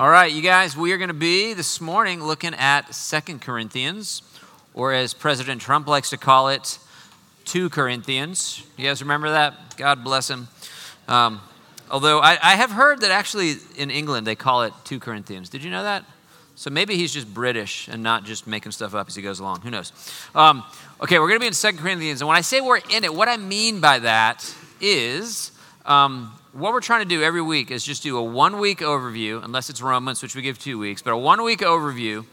[0.00, 4.22] All right, you guys, we are going to be this morning looking at Second Corinthians,
[4.72, 6.78] or as President Trump likes to call it,
[7.44, 8.64] 2 Corinthians.
[8.78, 9.76] You guys remember that?
[9.76, 10.48] God bless him.
[11.06, 11.42] Um,
[11.90, 15.50] although I, I have heard that actually in England they call it 2 Corinthians.
[15.50, 16.06] Did you know that?
[16.54, 19.60] So maybe he's just British and not just making stuff up as he goes along.
[19.60, 19.92] Who knows?
[20.34, 20.64] Um,
[21.02, 22.22] okay, we're going to be in Second Corinthians.
[22.22, 25.52] And when I say we're in it, what I mean by that is
[25.84, 29.42] um, what we're trying to do every week is just do a one week overview,
[29.44, 32.24] unless it's Romans, which we give two weeks, but a one week overview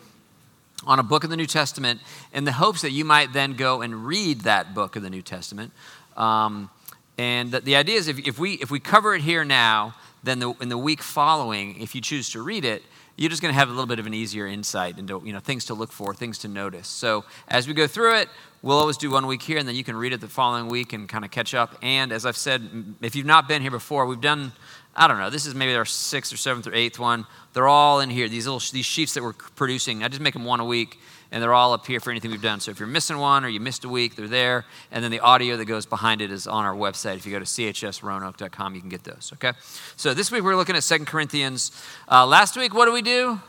[0.86, 2.02] on a book of the New Testament
[2.34, 5.22] in the hopes that you might then go and read that book of the New
[5.22, 5.72] Testament.
[6.16, 6.70] Um,
[7.18, 10.40] and the, the idea is if, if, we, if we cover it here now, then
[10.40, 12.84] the, in the week following, if you choose to read it,
[13.18, 15.40] you're just going to have a little bit of an easier insight into you know
[15.40, 16.88] things to look for, things to notice.
[16.88, 18.30] So as we go through it,
[18.62, 20.94] we'll always do one week here, and then you can read it the following week
[20.94, 21.78] and kind of catch up.
[21.82, 24.54] And as I've said, if you've not been here before, we've done
[25.00, 25.30] I don't know.
[25.30, 27.28] This is maybe our sixth or seventh or eighth one.
[27.54, 28.28] They're all in here.
[28.28, 30.04] These little these sheets that we're producing.
[30.04, 31.00] I just make them one a week
[31.32, 32.60] and they're all up here for anything we've done.
[32.60, 34.66] So if you're missing one or you missed a week, they're there.
[34.92, 37.18] And then the audio that goes behind it is on our website.
[37.18, 39.52] If you go to chsroanoke.com, you can get those, okay?
[39.96, 41.72] So this week we're looking at Second Corinthians.
[42.10, 43.40] Uh, last week, what do we do?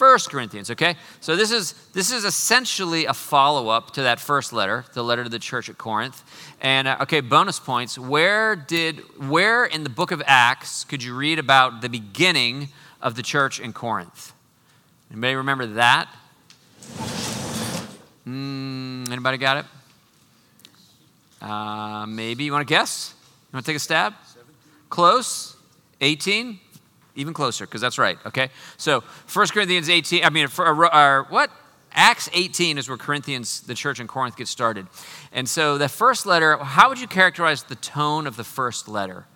[0.00, 0.96] First Corinthians, okay?
[1.20, 5.28] So this is this is essentially a follow-up to that first letter, the letter to
[5.28, 6.22] the church at Corinth.
[6.62, 7.98] And uh, okay, bonus points.
[7.98, 12.70] Where did where in the book of Acts could you read about the beginning
[13.02, 14.32] of the church in Corinth?
[15.10, 16.08] Anybody remember that?
[18.26, 19.64] Mm, anybody got it?
[21.42, 22.44] Uh, maybe.
[22.44, 23.14] You want to guess?
[23.50, 24.14] You want to take a stab?
[24.34, 24.54] 17.
[24.88, 25.56] Close?
[26.00, 26.58] 18?
[27.16, 28.50] Even closer, because that's right, okay?
[28.76, 31.50] So 1 Corinthians 18, I mean, for, uh, what?
[31.92, 34.86] Acts 18 is where Corinthians, the church in Corinth, gets started.
[35.32, 39.26] And so the first letter, how would you characterize the tone of the first letter?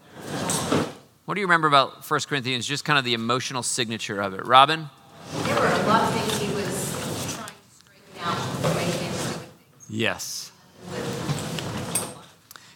[1.24, 4.46] What do you remember about 1 Corinthians, just kind of the emotional signature of it?
[4.46, 4.88] Robin?
[5.32, 9.08] There were a lot of things he was trying to straighten out the way he
[9.08, 9.83] was doing things.
[9.94, 10.50] Yes.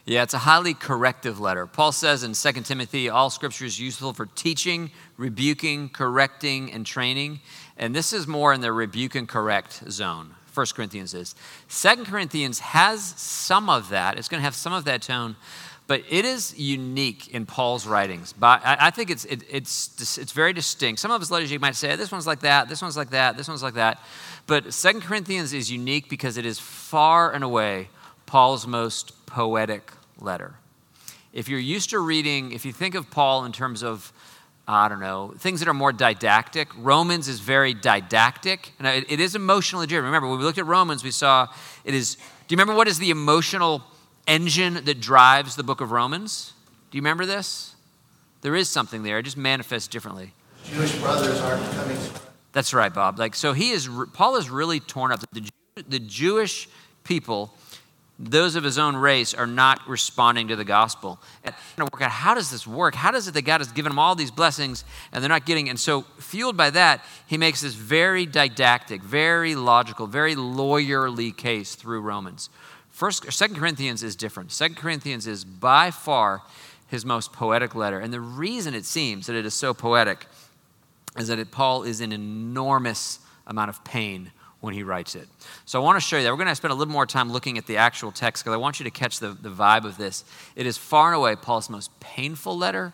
[0.07, 1.67] Yeah, it's a highly corrective letter.
[1.67, 7.41] Paul says in 2 Timothy, all scripture is useful for teaching, rebuking, correcting, and training.
[7.77, 10.37] And this is more in the rebuke and correct zone.
[10.55, 11.35] 1 Corinthians is.
[11.69, 14.17] 2 Corinthians has some of that.
[14.17, 15.35] It's going to have some of that tone,
[15.89, 18.33] but it is unique in Paul's writings.
[18.33, 21.01] But I, think it's, it, it's, it's very distinct.
[21.01, 23.37] Some of his letters you might say, this one's like that, this one's like that,
[23.37, 24.01] this one's like that.
[24.49, 27.91] But Second Corinthians is unique because it is far and away
[28.25, 30.55] Paul's most poetic letter.
[31.35, 34.11] If you're used to reading, if you think of Paul in terms of,
[34.67, 38.73] I don't know, things that are more didactic, Romans is very didactic.
[38.79, 40.07] And it, it is emotionally driven.
[40.07, 41.49] Remember, when we looked at Romans, we saw
[41.85, 43.83] it is, do you remember what is the emotional
[44.27, 46.55] engine that drives the book of Romans?
[46.91, 47.77] Do you remember this?
[48.41, 50.33] There is something there, it just manifests differently.
[50.65, 51.99] Jewish brothers aren't coming.
[52.59, 53.21] That's right, Bob.
[53.21, 55.21] Like, so he is, Paul is really torn up.
[55.31, 55.49] The,
[55.87, 56.69] the Jewish
[57.05, 57.55] people,
[58.19, 61.21] those of his own race, are not responding to the gospel.
[61.45, 62.97] And work out how does this work?
[62.97, 65.69] How does it that God has given them all these blessings and they're not getting?
[65.69, 71.77] And so, fueled by that, he makes this very didactic, very logical, very lawyerly case
[71.77, 72.51] through Romans.
[72.91, 74.51] First, Second Corinthians is different.
[74.51, 76.43] Second Corinthians is by far
[76.89, 78.01] his most poetic letter.
[78.01, 80.27] And the reason it seems that it is so poetic
[81.19, 84.31] is that it, Paul is in enormous amount of pain
[84.61, 85.29] when he writes it.
[85.65, 86.31] So I want to show you that.
[86.31, 88.59] We're going to spend a little more time looking at the actual text because I
[88.59, 90.25] want you to catch the, the vibe of this.
[90.57, 92.93] It is far and away Paul's most painful letter,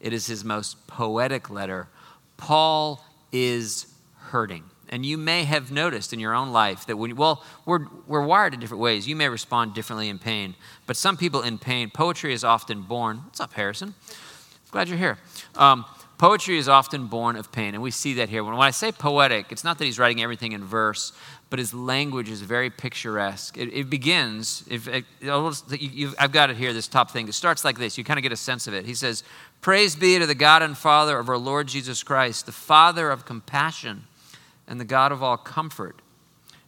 [0.00, 1.88] it is his most poetic letter.
[2.36, 4.64] Paul is hurting.
[4.88, 8.52] And you may have noticed in your own life that when, well, we're, we're wired
[8.52, 9.08] in different ways.
[9.08, 10.54] You may respond differently in pain.
[10.86, 13.18] But some people in pain, poetry is often born.
[13.24, 13.94] What's up, Harrison?
[14.70, 15.18] Glad you're here.
[15.54, 15.86] Um,
[16.22, 18.44] poetry is often born of pain, and we see that here.
[18.44, 21.12] When, I say poetic, it's not that he's writing everything in verse,
[21.50, 23.58] but his language is very picturesque.
[23.58, 27.26] It, it begins, if, it, I've got it here, this top thing.
[27.26, 27.98] It starts like this.
[27.98, 28.86] You kind of get a sense of it.
[28.86, 29.24] He says,
[29.62, 33.26] Praise be to the God and Father of our Lord Jesus Christ, the Father of
[33.26, 34.04] compassion
[34.68, 36.02] and the God of all comfort,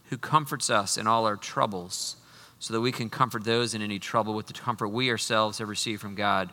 [0.09, 2.17] who comforts us in all our troubles,
[2.59, 5.69] so that we can comfort those in any trouble with the comfort we ourselves have
[5.69, 6.49] received from God.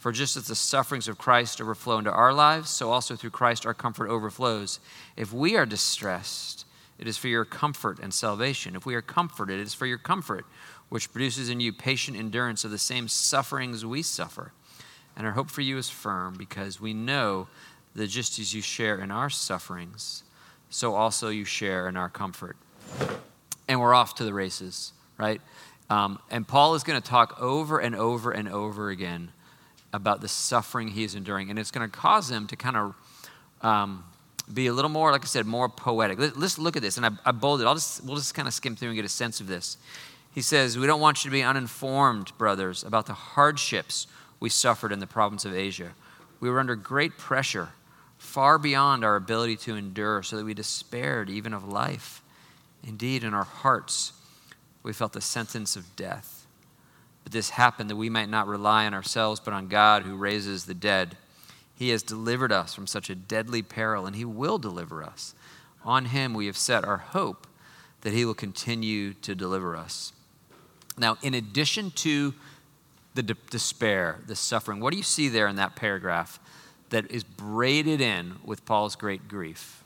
[0.00, 3.66] For just as the sufferings of Christ overflow into our lives, so also through Christ
[3.66, 4.80] our comfort overflows.
[5.14, 6.64] If we are distressed,
[6.98, 8.74] it is for your comfort and salvation.
[8.74, 10.46] If we are comforted, it is for your comfort,
[10.88, 14.52] which produces in you patient endurance of the same sufferings we suffer.
[15.18, 17.48] And our hope for you is firm, because we know
[17.94, 20.22] that just as you share in our sufferings,
[20.70, 22.56] so also you share in our comfort.
[23.68, 25.42] And we're off to the races, right?
[25.90, 29.32] Um, and Paul is going to talk over and over and over again
[29.92, 31.50] about the suffering he is enduring.
[31.50, 32.94] And it's going to cause him to kind of
[33.62, 34.04] um,
[34.52, 36.18] be a little more, like I said, more poetic.
[36.18, 37.66] Let, us look at this, and I, I bolded.
[37.66, 39.76] I'll just, we'll just kind of skim through and get a sense of this.
[40.32, 44.06] He says, We don't want you to be uninformed, brothers, about the hardships
[44.38, 45.92] we suffered in the province of Asia.
[46.40, 47.70] We were under great pressure,
[48.18, 52.22] far beyond our ability to endure, so that we despaired even of life.
[52.82, 54.12] Indeed, in our hearts,
[54.82, 56.39] we felt the sentence of death.
[57.22, 60.64] But this happened that we might not rely on ourselves, but on God who raises
[60.64, 61.16] the dead.
[61.74, 65.34] He has delivered us from such a deadly peril, and He will deliver us.
[65.84, 67.46] On Him we have set our hope
[68.02, 70.12] that He will continue to deliver us.
[70.98, 72.34] Now, in addition to
[73.14, 76.38] the de- despair, the suffering, what do you see there in that paragraph
[76.90, 79.82] that is braided in with Paul's great grief?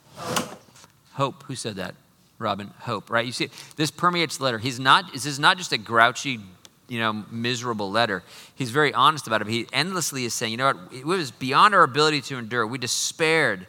[1.13, 1.45] Hope.
[1.45, 1.95] Who said that?
[2.39, 3.25] Robin, hope, right?
[3.25, 4.59] You see, this permeates the letter.
[4.59, 6.41] He's not, this is not just a grouchy,
[6.89, 8.23] you know, miserable letter.
[8.55, 9.49] He's very honest about it.
[9.49, 12.67] He endlessly is saying, you know what, it was beyond our ability to endure.
[12.67, 13.67] We despaired.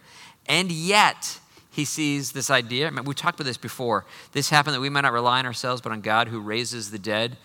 [0.48, 1.40] And yet,
[1.72, 2.88] he sees this idea.
[2.88, 4.06] I mean, we talked about this before.
[4.32, 7.00] This happened that we might not rely on ourselves, but on God who raises the
[7.00, 7.38] dead.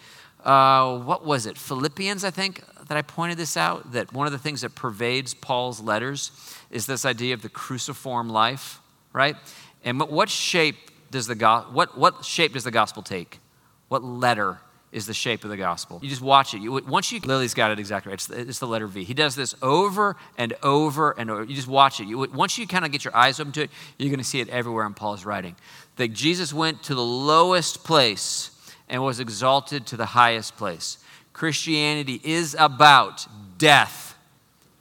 [0.45, 1.59] Uh, what was it?
[1.59, 3.93] Philippians, I think, that I pointed this out.
[3.93, 6.31] That one of the things that pervades Paul's letters
[6.71, 8.81] is this idea of the cruciform life,
[9.13, 9.37] right?
[9.85, 10.77] And what shape
[11.11, 13.41] does the what, what shape does the gospel take?
[13.89, 14.61] What letter
[14.93, 16.01] is the shape of the gospel?
[16.03, 16.61] You just watch it.
[16.61, 18.15] You, once you, Lily's got it exactly right.
[18.15, 19.05] It's the, it's the, letter V.
[19.05, 21.45] He does this over and over and over.
[21.45, 22.09] You just watch it.
[22.09, 24.41] You, once you kind of get your eyes open to it, you're going to see
[24.41, 25.55] it everywhere in Paul's writing.
[25.97, 28.51] That Jesus went to the lowest place
[28.89, 30.99] and was exalted to the highest place.
[31.33, 33.27] Christianity is about
[33.59, 34.17] death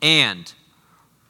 [0.02, 0.52] and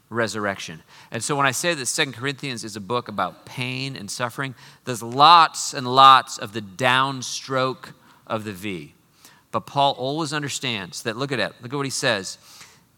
[0.10, 0.82] resurrection.
[1.12, 4.56] And so when I say that Second Corinthians is a book about pain and suffering,
[4.86, 7.94] there's lots and lots of the downstroke
[8.30, 8.94] of the V.
[9.52, 12.38] But Paul always understands that, look at it, look at what he says.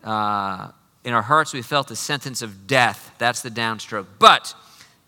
[0.04, 0.72] Uh,
[1.04, 3.13] in our hearts, we felt the sentence of death.
[3.18, 4.06] That's the downstroke.
[4.19, 4.54] But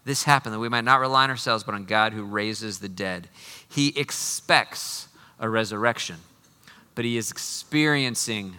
[0.06, 2.90] this happened that we might not rely on ourselves, but on God who raises the
[2.90, 3.28] dead.
[3.68, 5.08] He expects
[5.40, 6.18] a resurrection,
[6.96, 8.56] but he is experiencing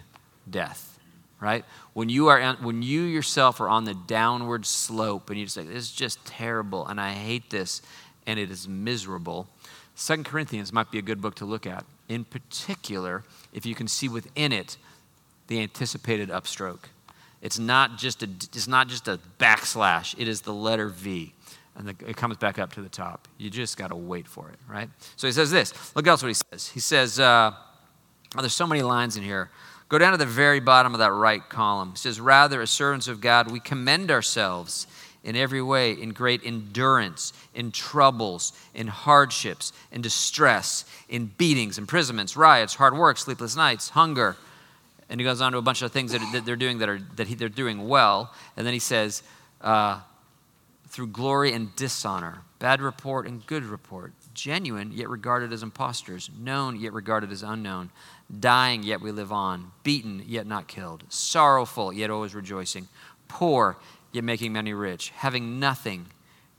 [0.49, 0.99] death,
[1.39, 1.65] right?
[1.95, 5.63] when you are when you yourself are on the downward slope and you just say
[5.63, 7.81] this is just terrible and i hate this
[8.27, 9.47] and it is miserable
[9.95, 13.87] second corinthians might be a good book to look at in particular if you can
[13.87, 14.77] see within it
[15.47, 16.85] the anticipated upstroke.
[17.41, 20.15] It's not just a it's not just a backslash.
[20.17, 21.33] It is the letter v
[21.77, 23.27] and the, it comes back up to the top.
[23.37, 24.89] You just got to wait for it right?
[25.15, 25.95] So he says this.
[25.95, 26.69] Look else what he says.
[26.69, 27.51] He says uh,
[28.35, 29.49] oh, there's so many lines in here.
[29.87, 31.91] Go down to the very bottom of that right column.
[31.93, 34.87] It says, Rather, as servants of God, we commend ourselves
[35.25, 42.37] in every way in great endurance, in troubles, in hardships, in distress, in beatings, imprisonments,
[42.37, 44.37] riots, hard work, sleepless nights, hunger.
[45.09, 46.99] And he goes on to a bunch of things that, that they're doing that, are,
[47.17, 48.33] that he, they're doing well.
[48.55, 49.23] And then he says,
[49.61, 49.99] uh,
[50.87, 56.79] through glory and dishonor, bad report and good report, genuine yet regarded as impostors, known
[56.79, 57.89] yet regarded as unknown
[58.39, 62.87] dying, yet we live on, beaten, yet not killed, sorrowful, yet always rejoicing,
[63.27, 63.77] poor,
[64.15, 66.07] yet making many rich, having nothing,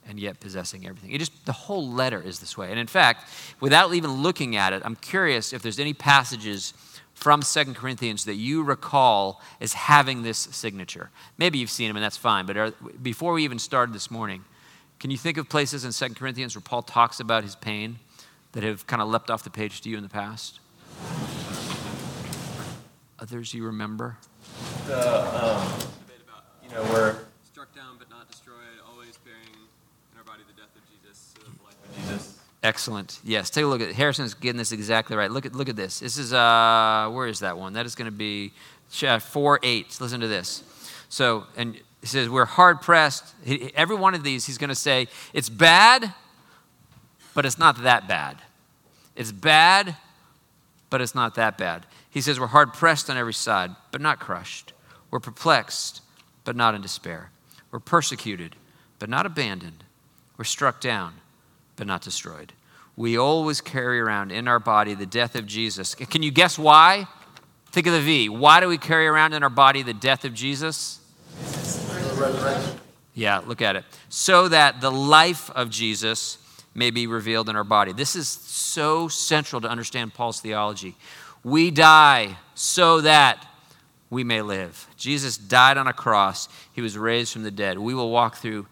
[0.08, 1.10] and yet possessing everything.
[1.10, 2.70] It just the whole letter is this way.
[2.70, 3.28] And in fact,
[3.60, 6.74] without even looking at it, I'm curious if there's any passages
[7.14, 11.10] from Second Corinthians that you recall as having this signature.
[11.38, 12.44] Maybe you've seen them, and that's fine.
[12.44, 12.70] But are,
[13.02, 14.44] before we even started this morning,
[15.00, 17.98] can you think of places in Second Corinthians where Paul talks about his pain
[18.52, 20.60] that have kind of leapt off the page to you in the past?
[23.18, 24.18] Others you remember?
[24.86, 25.78] The um,
[26.62, 29.56] you know, where struck down but not destroyed, always bearing
[30.12, 31.40] in our body the death of Jesus, so
[32.62, 33.20] Excellent.
[33.22, 33.94] Yes, take a look at it.
[33.96, 35.30] Harrison's getting this exactly right.
[35.30, 36.00] Look at look at this.
[36.00, 37.74] This is uh where is that one?
[37.74, 38.52] That is going to be
[39.20, 40.00] four eight.
[40.00, 40.64] Listen to this.
[41.08, 43.34] So and he says we're hard pressed.
[43.74, 46.12] Every one of these, he's going to say it's bad,
[47.34, 48.38] but it's not that bad.
[49.16, 49.96] It's bad,
[50.90, 51.86] but it's not that bad.
[52.10, 54.72] He says, We're hard pressed on every side, but not crushed.
[55.10, 56.02] We're perplexed,
[56.44, 57.30] but not in despair.
[57.70, 58.56] We're persecuted,
[58.98, 59.84] but not abandoned.
[60.36, 61.14] We're struck down,
[61.76, 62.52] but not destroyed.
[62.96, 65.94] We always carry around in our body the death of Jesus.
[65.94, 67.06] Can you guess why?
[67.70, 68.28] Think of the V.
[68.30, 71.00] Why do we carry around in our body the death of Jesus?
[73.14, 73.84] Yeah, look at it.
[74.08, 76.38] So that the life of Jesus
[76.74, 77.92] may be revealed in our body.
[77.92, 80.94] This is so central to understand Paul's theology.
[81.42, 83.46] We die so that
[84.10, 84.86] we may live.
[84.96, 87.78] Jesus died on a cross, he was raised from the dead.
[87.78, 88.66] We will walk through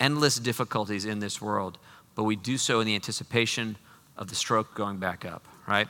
[0.00, 1.78] endless difficulties in this world,
[2.18, 3.76] but we do so in the anticipation
[4.16, 5.86] of the stroke going back up, right?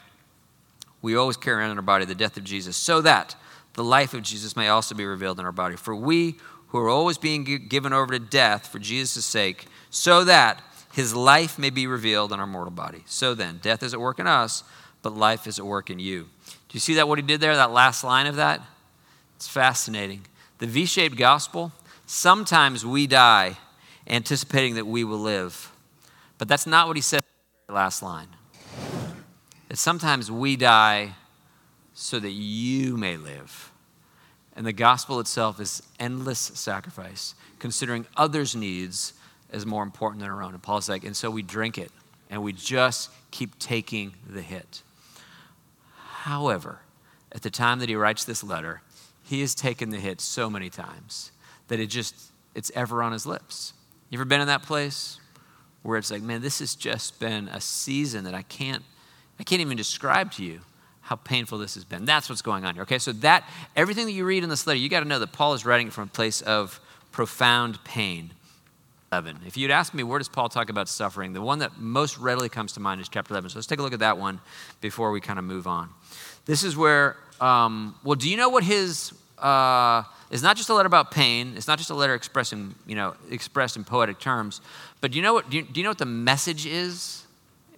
[1.00, 3.35] We always carry around in our body the death of Jesus so that
[3.73, 5.76] the life of Jesus may also be revealed in our body.
[5.76, 10.61] For we who are always being given over to death for Jesus' sake, so that
[10.92, 13.04] his life may be revealed in our mortal body.
[13.06, 14.64] So then, death is at work in us,
[15.00, 16.25] but life is at work in you.
[16.44, 18.61] Do you see that what he did there, that last line of that?
[19.37, 20.26] It's fascinating.
[20.58, 21.73] The V shaped gospel,
[22.04, 23.56] sometimes we die
[24.06, 25.73] anticipating that we will live.
[26.38, 27.25] But that's not what he said
[27.68, 28.28] in the last line.
[29.68, 31.14] That sometimes we die
[31.92, 33.73] so that you may live.
[34.57, 39.12] And the gospel itself is endless sacrifice, considering others' needs
[39.52, 40.54] as more important than our own.
[40.54, 41.90] And Paul's like, and so we drink it
[42.30, 44.83] and we just keep taking the hit.
[45.95, 46.80] However,
[47.33, 48.83] at the time that he writes this letter,
[49.23, 51.33] he has taken the hit so many times
[51.68, 52.14] that it just
[52.54, 53.75] it's ever on his lips.
[54.11, 55.21] You ever been in that place
[55.82, 58.82] where it's like, man, this has just been a season that I can't
[59.40, 60.61] I can't even describe to you
[61.00, 62.04] how painful this has been.
[62.04, 62.82] That's what's going on here.
[62.82, 65.32] Okay, so that everything that you read in this letter, you got to know that
[65.32, 66.80] Paul is writing from a place of
[67.12, 68.32] profound pain.
[69.11, 69.40] 11.
[69.47, 71.32] If you'd ask me, where does Paul talk about suffering?
[71.32, 73.50] The one that most readily comes to mind is chapter 11.
[73.50, 74.38] So let's take a look at that one
[74.82, 75.88] before we kind of move on.
[76.44, 80.75] This is where, um, well, do you know what his, uh, it's not just a
[80.75, 81.54] letter about pain.
[81.56, 84.61] It's not just a letter expressing, you know, expressed in poetic terms.
[85.00, 87.25] But do you know what, do you, do you know what the message is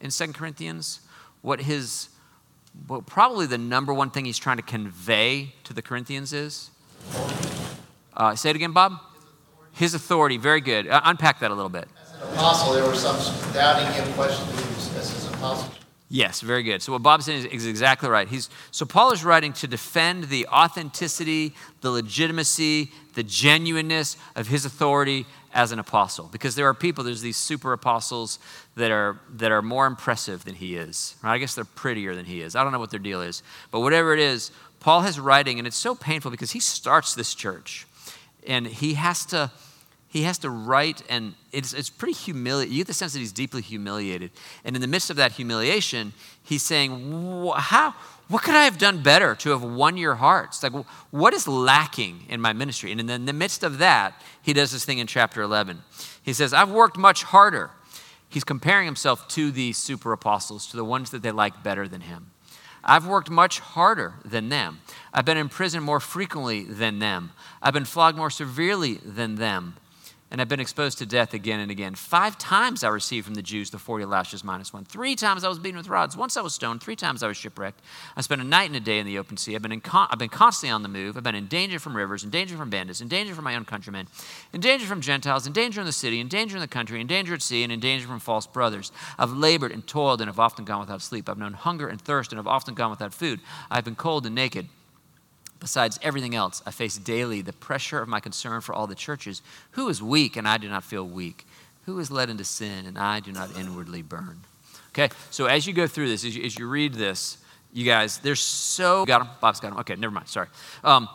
[0.01, 1.01] in Second Corinthians?
[1.43, 2.09] What his,
[2.89, 6.71] well, probably the number one thing he's trying to convey to the Corinthians is?
[8.17, 8.99] Uh, say it again, Bob.
[9.73, 10.89] His authority, very good.
[10.89, 11.89] Uh, unpack that a little bit.
[12.03, 13.17] As an apostle, there were some
[13.55, 15.73] doubting him, questioning him as his apostle.
[16.13, 16.83] Yes, very good.
[16.83, 18.27] So what Bob's saying is, is exactly right.
[18.27, 24.65] He's so Paul is writing to defend the authenticity, the legitimacy, the genuineness of his
[24.65, 25.25] authority
[25.55, 26.29] as an apostle.
[26.33, 28.41] Because there are people, there's these super apostles
[28.75, 31.15] that are that are more impressive than he is.
[31.23, 31.35] Right?
[31.35, 32.57] I guess they're prettier than he is.
[32.57, 34.51] I don't know what their deal is, but whatever it is,
[34.81, 37.87] Paul has writing, and it's so painful because he starts this church,
[38.49, 39.53] and he has to
[40.11, 43.33] he has to write and it's, it's pretty humiliating you get the sense that he's
[43.33, 44.33] deeply humiliated.
[44.65, 46.13] And in the midst of that humiliation
[46.43, 47.95] he's saying how
[48.29, 50.63] what could i have done better to have won your hearts?
[50.63, 50.73] Like
[51.11, 52.93] what is lacking in my ministry?
[52.93, 55.81] And in the midst of that he does this thing in chapter 11
[56.23, 57.71] he says i've worked much harder.
[58.29, 62.03] He's comparing himself to the super apostles to the ones that they like better than
[62.03, 62.31] him.
[62.83, 64.81] I've worked much harder than them.
[65.13, 67.33] I've been in prison more frequently than them.
[67.61, 69.75] I've been flogged more severely than them
[70.31, 71.97] and I've been exposed to death again and again.
[71.97, 74.85] Five times I received from the Jews the 40 lashes minus one.
[74.85, 76.17] Three times I was beaten with rods.
[76.17, 76.83] Once I was stoned.
[76.83, 77.81] Three times I was shipwrecked.
[78.17, 79.57] I spent a night and a day in the open sea.
[79.57, 81.17] I've been, con- I've been constantly on the move.
[81.17, 83.65] I've been in danger from rivers, in danger from bandits, in danger from my own
[83.65, 84.07] countrymen,
[84.53, 87.09] in danger from Gentiles, in danger in the city, in danger in the country, in
[87.09, 88.93] danger at sea, and in danger from false brothers.
[89.19, 91.29] I've labored and toiled and have often gone without sleep.
[91.29, 93.41] I've known hunger and thirst and have often gone without food.
[93.71, 94.69] I've been cold and naked.
[95.61, 99.43] Besides everything else, I face daily the pressure of my concern for all the churches.
[99.73, 101.47] Who is weak and I do not feel weak?
[101.85, 104.41] Who is led into sin and I do not inwardly burn?
[104.89, 107.39] Okay, so as you go through this, as you, as you read this,
[107.73, 109.05] you guys, there's so.
[109.05, 109.29] Got them?
[109.41, 109.79] Bob's got them.
[109.81, 110.29] Okay, never mind.
[110.29, 110.49] Sorry.
[110.83, 111.09] Um,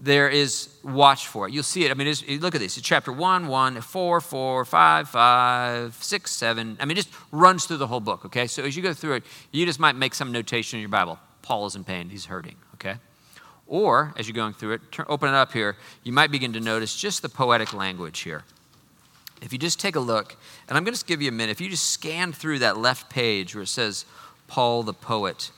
[0.00, 1.52] there is watch for it.
[1.52, 1.90] You'll see it.
[1.90, 2.78] I mean, look at this.
[2.78, 6.76] It's chapter 1, 1, 4, 4, 5, 5, 6, 7.
[6.80, 8.46] I mean, it just runs through the whole book, okay?
[8.46, 11.18] So as you go through it, you just might make some notation in your Bible.
[11.42, 12.08] Paul is in pain.
[12.08, 12.96] He's hurting, okay?
[13.70, 16.60] Or, as you're going through it, turn, open it up here, you might begin to
[16.60, 18.42] notice just the poetic language here.
[19.40, 20.34] If you just take a look,
[20.68, 22.76] and I'm going to just give you a minute, if you just scan through that
[22.76, 24.06] left page where it says
[24.48, 25.52] Paul the poet,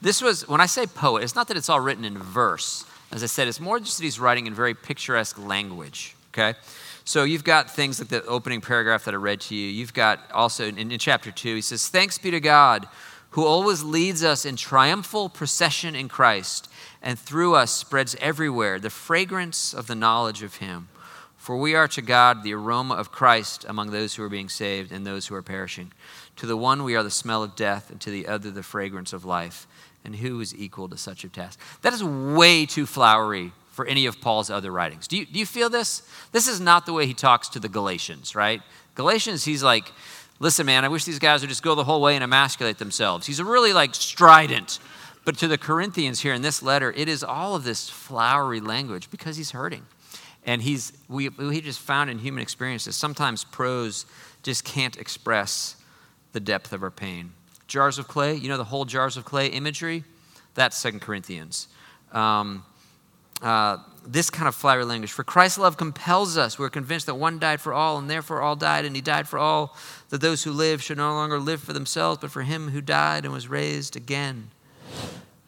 [0.00, 2.86] this was, when I say poet, it's not that it's all written in verse.
[3.12, 6.58] As I said, it's more just that he's writing in very picturesque language, okay?
[7.04, 9.68] So you've got things like the opening paragraph that I read to you.
[9.68, 12.88] You've got also in, in chapter 2, he says, Thanks be to God
[13.30, 16.68] who always leads us in triumphal procession in Christ
[17.02, 20.88] and through us spreads everywhere the fragrance of the knowledge of him.
[21.36, 24.92] For we are to God the aroma of Christ among those who are being saved
[24.92, 25.92] and those who are perishing.
[26.36, 29.12] To the one we are the smell of death, and to the other the fragrance
[29.12, 29.66] of life.
[30.04, 31.58] And who is equal to such a task?
[31.82, 35.06] That is way too flowery for any of Paul's other writings.
[35.06, 36.02] Do you, do you feel this?
[36.32, 38.60] This is not the way he talks to the Galatians, right?
[38.94, 39.92] Galatians, he's like,
[40.40, 43.26] listen, man, I wish these guys would just go the whole way and emasculate themselves.
[43.26, 44.80] He's a really like strident.
[45.28, 49.10] But to the Corinthians here in this letter, it is all of this flowery language
[49.10, 49.84] because he's hurting.
[50.46, 54.06] And he's, we, we just found in human experiences, sometimes prose
[54.42, 55.76] just can't express
[56.32, 57.32] the depth of our pain.
[57.66, 60.02] Jars of clay, you know the whole jars of clay imagery?
[60.54, 61.68] That's Second Corinthians.
[62.12, 62.64] Um,
[63.42, 65.12] uh, this kind of flowery language.
[65.12, 66.58] For Christ's love compels us.
[66.58, 69.38] We're convinced that one died for all, and therefore all died, and he died for
[69.38, 69.76] all,
[70.08, 73.26] that those who live should no longer live for themselves, but for him who died
[73.26, 74.52] and was raised again.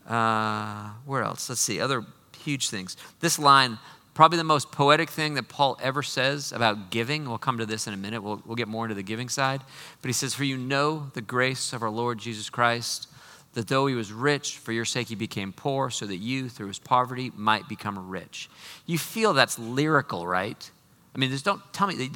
[0.06, 1.48] Uh, where else?
[1.48, 1.80] Let's see.
[1.80, 2.04] Other
[2.38, 2.96] huge things.
[3.20, 3.78] This line
[4.20, 7.28] Probably the most poetic thing that Paul ever says about giving.
[7.28, 8.22] We'll come to this in a minute.
[8.22, 9.62] We'll, we'll get more into the giving side.
[10.02, 13.08] But he says, For you know the grace of our Lord Jesus Christ,
[13.54, 16.68] that though he was rich, for your sake he became poor, so that you, through
[16.68, 18.50] his poverty, might become rich.
[18.84, 20.70] You feel that's lyrical, right?
[21.14, 22.10] I mean, just don't tell me.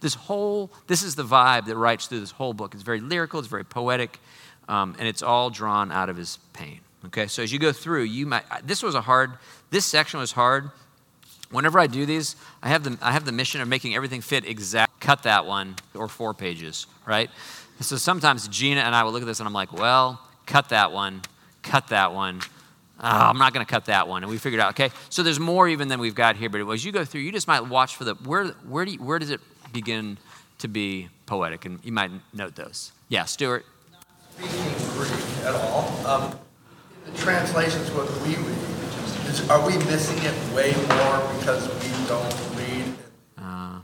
[0.00, 2.74] This whole, this is the vibe that writes through this whole book.
[2.74, 4.18] It's very lyrical, it's very poetic,
[4.68, 6.80] um, and it's all drawn out of his pain.
[7.06, 9.32] Okay, so as you go through, you might, this was a hard,
[9.70, 10.70] this section was hard.
[11.50, 14.46] Whenever I do these, I have the, I have the mission of making everything fit
[14.46, 15.00] exact.
[15.00, 17.30] Cut that one or four pages, right?
[17.80, 20.92] So sometimes Gina and I will look at this and I'm like, well, cut that
[20.92, 21.20] one,
[21.62, 22.40] cut that one.
[23.00, 24.22] Oh, I'm not going to cut that one.
[24.22, 26.48] And we figured out, okay, so there's more even than we've got here.
[26.48, 29.02] But as you go through, you just might watch for the, where, where, do you,
[29.02, 29.40] where does it
[29.72, 30.16] begin
[30.58, 31.66] to be poetic?
[31.66, 32.92] And you might note those.
[33.08, 33.66] Yeah, Stuart?
[34.36, 36.06] Speaking Greek at all.
[36.06, 36.38] Um,
[37.06, 42.56] the translations, what we read, is, are we missing it way more because we don't
[42.56, 42.94] read?
[43.38, 43.80] Uh,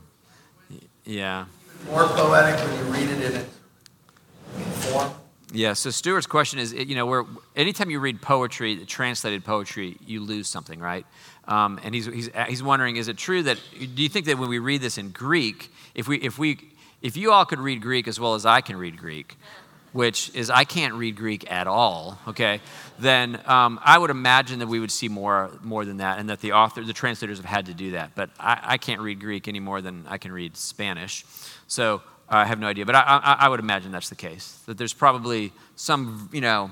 [1.05, 1.45] yeah.
[1.89, 5.11] More poetic when you read it in its form?
[5.53, 10.21] Yeah, so Stuart's question is, you know, where anytime you read poetry, translated poetry, you
[10.21, 11.05] lose something, right?
[11.45, 14.49] Um, and he's, he's, he's wondering, is it true that, do you think that when
[14.49, 18.07] we read this in Greek, if, we, if, we, if you all could read Greek
[18.07, 19.35] as well as I can read Greek,
[19.93, 22.61] which is I can't read Greek at all, okay,
[22.99, 26.39] then um, I would imagine that we would see more, more than that and that
[26.39, 28.11] the author, the translators have had to do that.
[28.15, 31.25] But I, I can't read Greek any more than I can read Spanish.
[31.67, 34.61] So I have no idea, but I, I, I, would imagine that's the case.
[34.65, 36.71] That there's probably some, you know,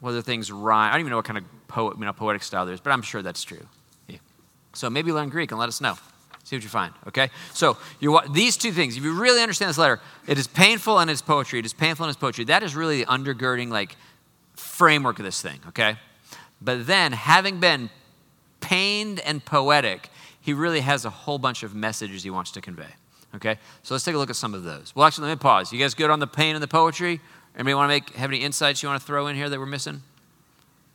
[0.00, 0.88] whether things rhyme.
[0.88, 2.90] I don't even know what kind of poet, you know, poetic style there is, but
[2.90, 3.66] I'm sure that's true.
[4.08, 4.18] Yeah.
[4.72, 5.96] So maybe learn Greek and let us know.
[6.46, 7.30] See what you find, okay?
[7.54, 11.10] So you, these two things, if you really understand this letter, it is painful and
[11.10, 11.58] it's poetry.
[11.58, 12.44] It is painful and it's poetry.
[12.44, 13.96] That is really the undergirding, like,
[14.54, 15.96] framework of this thing, okay?
[16.62, 17.90] But then, having been
[18.60, 20.08] pained and poetic,
[20.40, 22.94] he really has a whole bunch of messages he wants to convey.
[23.34, 24.94] Okay, so let's take a look at some of those.
[24.94, 25.72] Well, actually, let me pause.
[25.72, 27.20] You guys good on the pain and the poetry?
[27.56, 29.66] Anybody want to make have any insights you want to throw in here that we're
[29.66, 30.02] missing?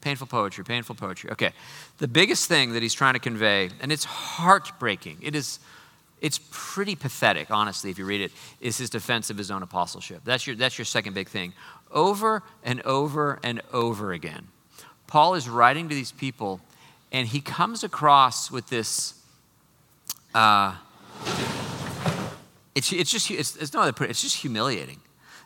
[0.01, 1.29] Painful poetry, painful poetry.
[1.31, 1.51] Okay,
[1.99, 5.17] the biggest thing that he's trying to convey, and it's heartbreaking.
[5.21, 5.59] It is,
[6.21, 8.31] it's pretty pathetic, honestly, if you read it.
[8.59, 10.21] Is his defense of his own apostleship?
[10.25, 11.53] That's your that's your second big thing.
[11.91, 14.47] Over and over and over again,
[15.05, 16.61] Paul is writing to these people,
[17.11, 19.13] and he comes across with this.
[20.33, 20.75] Uh,
[22.73, 25.01] it's, it's just, it's, it's no it's just humiliating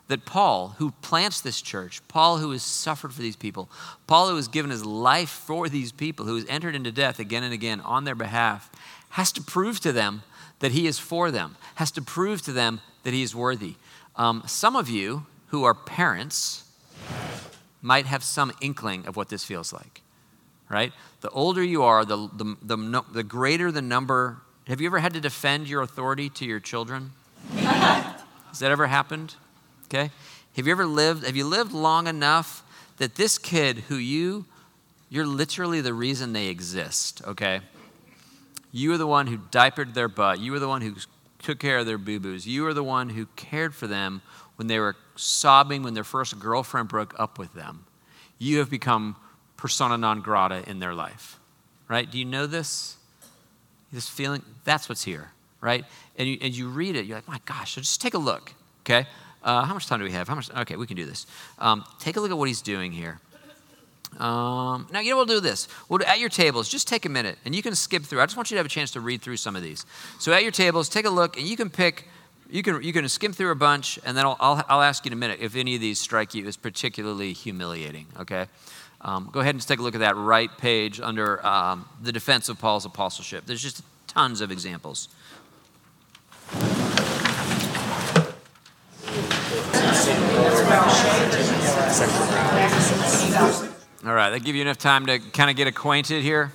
[0.08, 3.68] that Paul, who plants this church, Paul, who has suffered for these people,
[4.06, 7.42] Paul, who has given his life for these people, who has entered into death again
[7.42, 8.70] and again on their behalf,
[9.10, 10.22] has to prove to them
[10.60, 13.74] that he is for them, has to prove to them that he is worthy.
[14.14, 16.64] Um, some of you who are parents
[17.82, 20.02] might have some inkling of what this feels like,
[20.68, 20.92] right?
[21.20, 24.38] The older you are, the, the, the, the greater the number
[24.68, 27.12] have you ever had to defend your authority to your children?
[27.52, 29.36] Has that ever happened?
[29.86, 30.10] Okay.
[30.56, 32.62] Have you ever lived, have you lived long enough
[32.96, 34.46] that this kid who you,
[35.10, 37.60] you're literally the reason they exist, okay?
[38.72, 40.40] You are the one who diapered their butt.
[40.40, 40.94] You are the one who
[41.42, 42.46] took care of their boo boos.
[42.46, 44.22] You are the one who cared for them
[44.56, 47.84] when they were sobbing when their first girlfriend broke up with them.
[48.38, 49.16] You have become
[49.56, 51.38] persona non grata in their life,
[51.88, 52.10] right?
[52.10, 52.96] Do you know this?
[53.92, 55.84] this feeling, that's what's here, right?
[56.16, 58.52] And you, and you read it, you're like, my gosh, so just take a look,
[58.82, 59.06] okay?
[59.46, 60.26] Uh, how much time do we have?
[60.26, 60.50] How much?
[60.50, 61.24] Okay, we can do this.
[61.60, 63.20] Um, take a look at what he's doing here.
[64.18, 65.68] Um, now, you know, we'll do this.
[65.88, 68.20] We'll, at your tables, just take a minute and you can skip through.
[68.20, 69.86] I just want you to have a chance to read through some of these.
[70.18, 72.08] So, at your tables, take a look and you can pick,
[72.50, 75.10] you can, you can skim through a bunch and then I'll, I'll, I'll ask you
[75.10, 78.46] in a minute if any of these strike you as particularly humiliating, okay?
[79.00, 82.48] Um, go ahead and take a look at that right page under um, the defense
[82.48, 83.46] of Paul's apostleship.
[83.46, 85.08] There's just tons of examples.
[94.04, 96.52] All right, that give you enough time to kind of get acquainted here.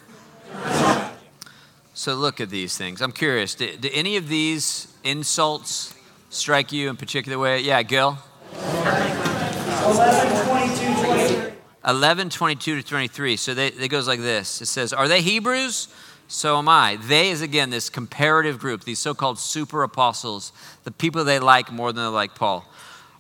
[1.94, 3.02] So look at these things.
[3.02, 3.56] I'm curious.
[3.56, 5.94] Do, do any of these insults
[6.30, 7.60] strike you in particular way?
[7.60, 8.18] Yeah, Gil.
[8.54, 11.54] 11, 22, 23.
[11.88, 13.38] 11, 22 to 23.
[13.38, 14.62] So they, it goes like this.
[14.62, 15.88] It says, Are they Hebrews?
[16.28, 16.96] So am I.
[16.96, 20.54] They is again this comparative group, these so called super apostles,
[20.86, 22.66] the people they like more than they like Paul.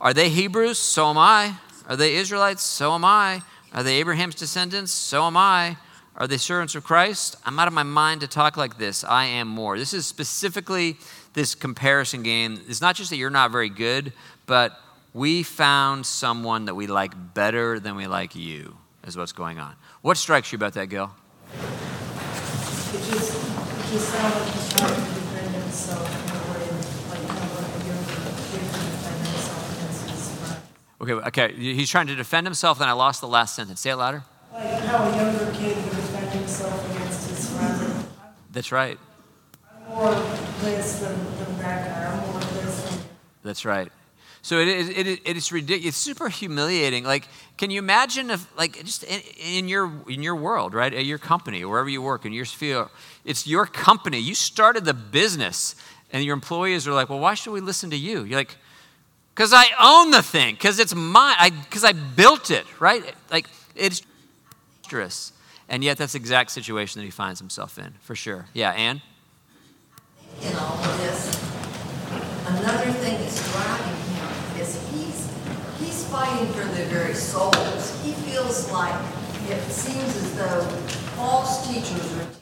[0.01, 0.79] Are they Hebrews?
[0.79, 1.53] So am I.
[1.87, 2.63] Are they Israelites?
[2.63, 3.43] So am I.
[3.71, 4.91] Are they Abraham's descendants?
[4.91, 5.77] So am I.
[6.17, 7.35] Are they servants of Christ?
[7.45, 9.03] I'm out of my mind to talk like this.
[9.03, 9.77] I am more.
[9.77, 10.97] This is specifically
[11.33, 12.59] this comparison game.
[12.67, 14.11] It's not just that you're not very good,
[14.47, 14.75] but
[15.13, 19.75] we found someone that we like better than we like you, is what's going on.
[20.01, 21.11] What strikes you about that, Gil?
[22.91, 23.51] Just
[23.91, 26.63] just sounds like he's trying to defend himself in a way,
[27.09, 28.15] like kind of like a younger
[28.51, 30.65] kid can defend himself against his friends.
[31.01, 31.53] Okay, okay.
[31.53, 33.81] He's trying to defend himself, then I lost the last sentence.
[33.81, 34.23] Say it louder.
[34.53, 37.81] Like how a younger kid would defend himself against his friends.
[37.81, 38.05] Like,
[38.51, 38.99] That's right.
[39.73, 40.13] I'm more
[40.61, 42.13] this than, than that guy.
[42.13, 42.99] I'm more this than.
[43.43, 43.91] That's right.
[44.43, 45.89] So it is, it is, it is ridiculous.
[45.89, 47.03] It's super humiliating.
[47.03, 51.05] Like, can you imagine if, like, just in, in your in your world, right, at
[51.05, 52.87] your company, wherever you work, in your sphere,
[53.23, 54.19] it's your company.
[54.19, 55.75] You started the business,
[56.11, 58.57] and your employees are like, "Well, why should we listen to you?" You're like,
[59.33, 60.55] "Because I own the thing.
[60.55, 61.53] Because it's mine.
[61.63, 63.03] Because I, built it, right?
[63.31, 64.01] Like, it's
[64.83, 65.33] dangerous."
[65.69, 68.47] And yet, that's the exact situation that he finds himself in, for sure.
[68.53, 69.01] Yeah, Anne.
[70.41, 71.27] in all of this,
[72.47, 75.29] another thing that's driving him is he's,
[75.79, 78.03] he's fighting for their very souls.
[78.03, 78.93] He feels like
[79.49, 80.61] it seems as though
[81.15, 82.37] false teachers or teachers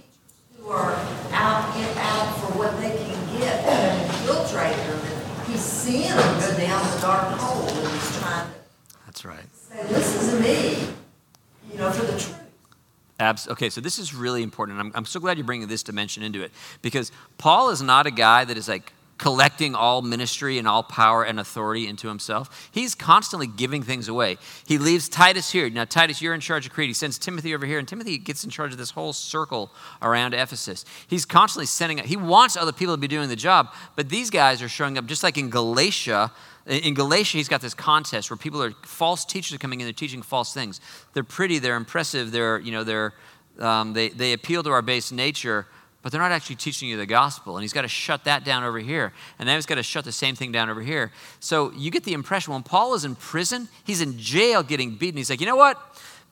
[0.59, 0.93] who are
[1.31, 4.99] out, get out for what they can get and infiltrate them.
[5.05, 8.53] And he's seeing them go down the dark hole and he's trying to
[9.05, 9.45] That's right.
[9.53, 10.87] say, listen to me,
[11.71, 12.35] you know, for the truth.
[13.19, 14.79] Abs- okay, so this is really important.
[14.79, 18.11] I'm, I'm so glad you're bringing this dimension into it because Paul is not a
[18.11, 22.69] guy that is like collecting all ministry and all power and authority into himself.
[22.71, 24.37] He's constantly giving things away.
[24.65, 25.69] He leaves Titus here.
[25.69, 26.89] Now, Titus, you're in charge of Crete.
[26.89, 30.33] He sends Timothy over here, and Timothy gets in charge of this whole circle around
[30.33, 30.85] Ephesus.
[31.07, 34.61] He's constantly sending, he wants other people to be doing the job, but these guys
[34.61, 36.31] are showing up just like in Galatia.
[36.65, 39.85] In Galatia, he's got this contest where people are false teachers are coming in.
[39.85, 40.79] They're teaching false things.
[41.13, 41.57] They're pretty.
[41.59, 42.31] They're impressive.
[42.31, 43.13] They're you know they're
[43.59, 45.65] um, they they appeal to our base nature,
[46.01, 47.57] but they're not actually teaching you the gospel.
[47.57, 50.05] And he's got to shut that down over here, and then he's got to shut
[50.05, 51.11] the same thing down over here.
[51.39, 55.17] So you get the impression when Paul is in prison, he's in jail getting beaten.
[55.17, 55.77] He's like, you know what?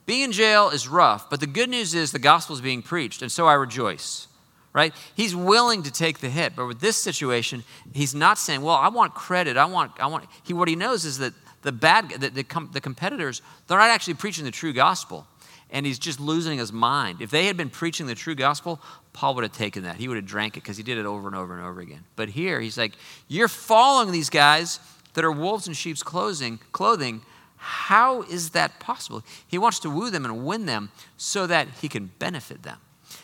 [0.06, 3.22] Being in jail is rough, but the good news is the gospel is being preached,
[3.22, 4.28] and so I rejoice
[4.74, 4.94] right?
[5.16, 7.64] He's willing to take the hit, but with this situation,
[7.96, 9.58] he's not saying, "Well, I want credit.
[9.58, 12.70] I want, I want." He what he knows is that the bad, the, the, com,
[12.72, 15.26] the competitors, they're not actually preaching the true gospel,
[15.72, 17.22] and he's just losing his mind.
[17.22, 18.80] If they had been preaching the true gospel,
[19.18, 19.96] Paul would have taken that.
[19.96, 22.04] He would have drank it because he did it over and over and over again.
[22.16, 22.94] But here, he's like,
[23.28, 24.80] "You're following these guys
[25.16, 26.60] that are wolves in sheep's clothing.
[26.72, 27.24] Clothing."
[27.56, 29.24] How is that possible?
[29.48, 32.78] He wants to woo them and win them so that he can benefit them.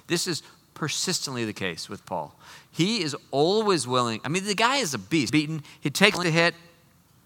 [0.08, 0.42] This is
[0.74, 2.36] persistently the case with Paul.
[2.72, 4.20] He is always willing.
[4.26, 5.32] I mean, the guy is a beast.
[5.32, 6.56] Beaten, he takes the hit,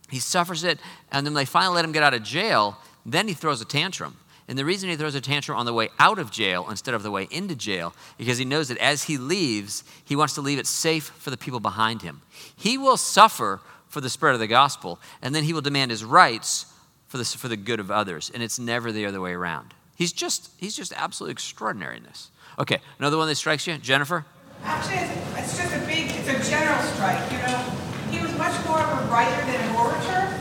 [0.10, 0.78] he suffers it,
[1.10, 2.78] and then they finally let him get out of jail.
[3.06, 4.18] Then he throws a tantrum.
[4.48, 7.04] And the reason he throws a tantrum on the way out of jail instead of
[7.04, 10.42] the way into jail, is because he knows that as he leaves, he wants to
[10.42, 12.22] leave it safe for the people behind him.
[12.56, 16.04] He will suffer for the spread of the gospel, and then he will demand his
[16.04, 16.66] rights
[17.08, 18.32] for the, for the good of others.
[18.34, 19.74] And it's never the other way around.
[19.96, 22.32] He's just, he's just absolutely extraordinary in this.
[22.60, 24.26] Okay, another one that strikes you, Jennifer?
[24.64, 24.98] Actually,
[25.40, 27.58] it's, just a big, it's a general strike, you know.
[28.12, 30.40] He was much more of a writer than an orator.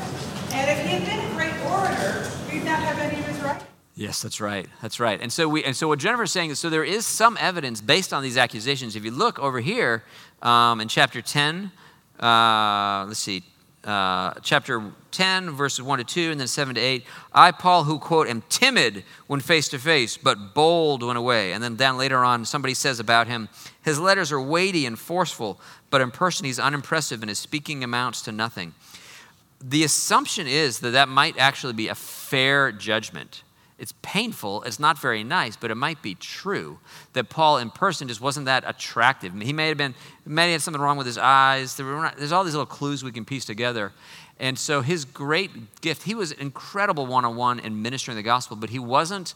[0.53, 3.67] And if he had been a great orator, we'd not have any of his writing.
[3.99, 4.69] Yes, that's right.
[4.83, 5.19] That's right.
[5.23, 8.13] And so we, and so what Jennifer's saying is, so there is some evidence based
[8.13, 8.95] on these accusations.
[8.95, 10.05] If you look over here
[10.43, 11.73] um, in chapter 10,
[12.21, 13.43] uh, let's see,
[13.85, 17.05] uh, chapter 10, verses 1 to 2, and then 7 to 8.
[17.33, 21.53] I, Paul, who, quote, am timid when face to face, but bold when away.
[21.53, 23.49] And then down later on, somebody says about him,
[23.83, 28.21] his letters are weighty and forceful, but in person he's unimpressive and his speaking amounts
[28.23, 28.75] to nothing.
[29.59, 33.43] The assumption is that that might actually be a fair judgment.
[33.79, 36.79] It's painful, it's not very nice, but it might be true
[37.13, 39.35] that Paul in person just wasn't that attractive.
[39.35, 41.77] He may have been, may have had something wrong with his eyes.
[41.77, 43.93] There's all these little clues we can piece together.
[44.39, 48.57] And so his great gift, he was incredible one on one in ministering the gospel,
[48.57, 49.35] but he wasn't.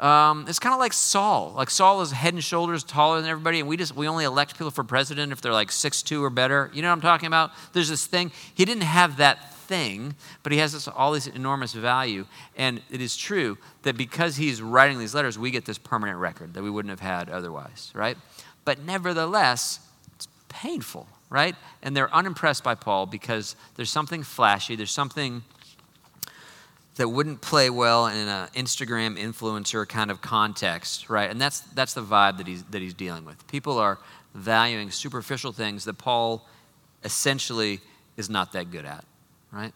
[0.00, 1.52] Um, it's kind of like Saul.
[1.56, 4.52] Like Saul is head and shoulders taller than everybody, and we just we only elect
[4.52, 6.70] people for president if they're like six two or better.
[6.72, 7.50] You know what I'm talking about?
[7.72, 8.30] There's this thing.
[8.54, 12.26] He didn't have that thing, but he has this, all this enormous value.
[12.56, 16.54] And it is true that because he's writing these letters, we get this permanent record
[16.54, 18.16] that we wouldn't have had otherwise, right?
[18.64, 19.80] But nevertheless,
[20.16, 21.54] it's painful, right?
[21.82, 25.42] And they're unimpressed by Paul because there's something flashy, there's something
[26.96, 31.30] that wouldn't play well in an Instagram influencer kind of context, right?
[31.30, 33.46] And that's that's the vibe that he's that he's dealing with.
[33.46, 33.98] People are
[34.34, 36.44] valuing superficial things that Paul
[37.04, 37.80] essentially
[38.16, 39.04] is not that good at,
[39.52, 39.72] right?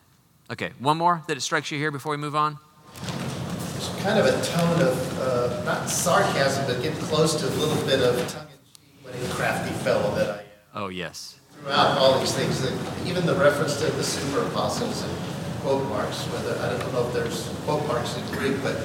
[0.51, 2.59] Okay, one more that it strikes you here before we move on.
[3.01, 7.83] There's kind of a tone of uh, not sarcasm, but getting close to a little
[7.87, 10.47] bit of tongue-in-cheek, what a crafty fellow that I am.
[10.75, 12.73] Oh yes, Throughout all these things, that
[13.07, 15.13] even the reference to the super apostles and
[15.61, 18.77] quote marks, whether I don't know if there's quote marks in Greek, but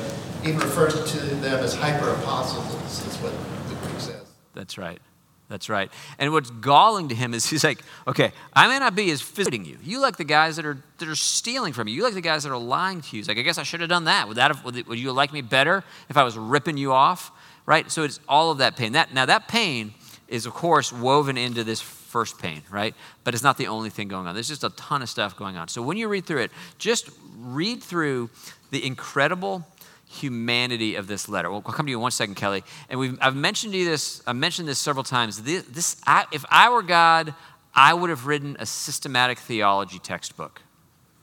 [0.44, 2.66] even refers to them as hyper apostles.
[2.86, 3.34] Is what
[3.70, 4.28] the Greek says.
[4.54, 5.00] that's right.
[5.50, 5.90] That's right.
[6.20, 9.64] And what's galling to him is he's like, okay, I may not be as visiting
[9.64, 9.78] you.
[9.82, 11.96] You like the guys that are that are stealing from you.
[11.96, 13.22] You like the guys that are lying to you.
[13.22, 14.28] He's like, I guess I should have done that.
[14.28, 17.32] Would that have, would you like me better if I was ripping you off?
[17.66, 17.90] Right.
[17.90, 18.94] So it's all of that pain.
[18.94, 19.94] That now that pain
[20.28, 22.94] is of course woven into this first pain, right?
[23.24, 24.34] But it's not the only thing going on.
[24.34, 25.70] There's just a ton of stuff going on.
[25.70, 28.30] So when you read through it, just read through
[28.72, 29.66] the incredible
[30.08, 31.52] humanity of this letter.
[31.52, 32.64] We'll come to you in one second, Kelly.
[32.90, 34.22] And I've mentioned to you this.
[34.26, 35.44] I've mentioned this several times.
[35.44, 37.34] This, this I, if I were God,
[37.76, 40.62] I would have written a systematic theology textbook.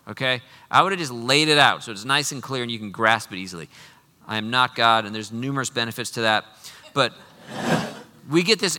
[0.07, 2.79] Okay, I would have just laid it out so it's nice and clear and you
[2.79, 3.71] can grasp it easily.
[4.27, 6.45] I am not God, and there's numerous benefits to that,
[6.93, 7.13] but
[8.31, 8.79] we get this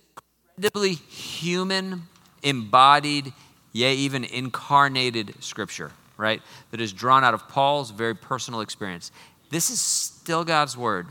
[0.58, 2.04] incredibly human,
[2.44, 3.34] embodied,
[3.72, 6.41] yea, even incarnated scripture, right?
[6.72, 9.12] That is drawn out of Paul's very personal experience.
[9.49, 11.08] This is still God's word.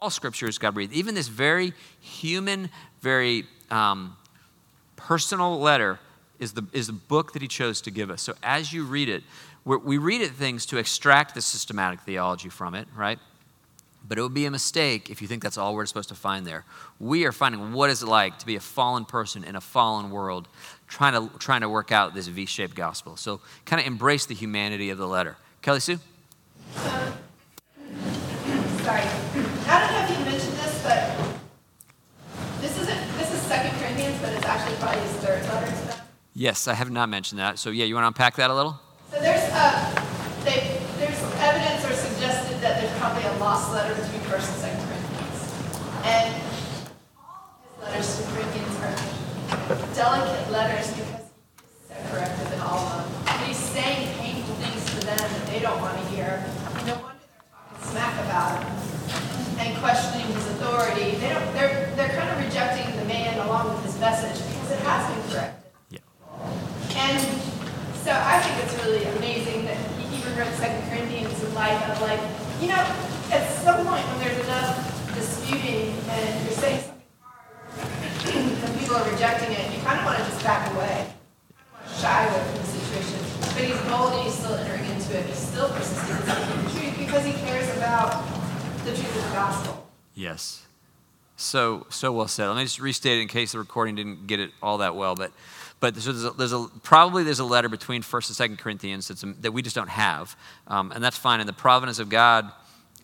[0.00, 0.92] All scripture is God breathed.
[0.92, 4.16] Even this very human, very um,
[4.96, 5.98] personal letter
[6.38, 8.22] is the, is the book that he chose to give us.
[8.22, 9.22] So as you read it,
[9.64, 13.18] we read it things to extract the systematic theology from it, right?
[14.06, 16.46] But it would be a mistake if you think that's all we're supposed to find
[16.46, 16.64] there.
[17.00, 20.10] We are finding what is it like to be a fallen person in a fallen
[20.10, 20.48] world,
[20.86, 23.16] trying to, trying to work out this V shaped gospel.
[23.16, 25.36] So kind of embrace the humanity of the letter.
[25.62, 25.98] Kelly Sue?
[28.84, 29.00] Sorry.
[29.00, 31.16] I don't know if you mentioned this, but
[32.60, 35.98] this isn't, this is Second Corinthians, but it's actually probably his third letter to them.
[36.34, 37.58] Yes, I have not mentioned that.
[37.58, 38.78] So yeah, you want to unpack that a little?
[39.10, 40.04] So there's, uh,
[40.44, 44.84] they, there's evidence or suggested that there's probably a lost letter between First and Second
[44.84, 45.38] Corinthians.
[46.04, 46.34] And
[47.16, 52.84] all of his letters to Corinthians are delicate letters because he's so corrective in all
[52.84, 53.32] of them.
[53.32, 56.44] And he's saying painful things to them that they don't want to hear.
[56.84, 58.74] No wonder they're talking smack about him
[59.58, 61.16] and questioning his authority.
[61.16, 64.80] They don't, they're, they're kind of rejecting the man along with his message because it
[64.80, 65.70] has been corrected.
[65.90, 66.00] Yeah.
[66.96, 67.22] And
[68.04, 72.02] so I think it's really amazing that he even wrote Second Corinthians in light of
[72.02, 72.20] like,
[72.60, 72.84] you know,
[73.32, 74.76] at some point when there's enough
[75.14, 77.48] disputing and you're saying something hard
[78.36, 81.08] and people are rejecting it, you kind of want to just back away.
[81.48, 83.18] You want to shy away from the situation.
[83.40, 85.24] But he's bold and he's still entering into it.
[85.24, 88.20] He's still persisting in the truth because he cares about
[88.84, 89.88] the truth of the gospel.
[90.14, 90.66] Yes.
[91.36, 92.48] So so well said.
[92.48, 95.14] Let me just restate it in case the recording didn't get it all that well.
[95.14, 95.32] But
[95.84, 99.08] but there's, a, there's a probably there's a letter between First and Second Corinthians
[99.40, 100.34] that we just don't have,
[100.66, 101.40] um, and that's fine.
[101.40, 102.50] In the providence of God,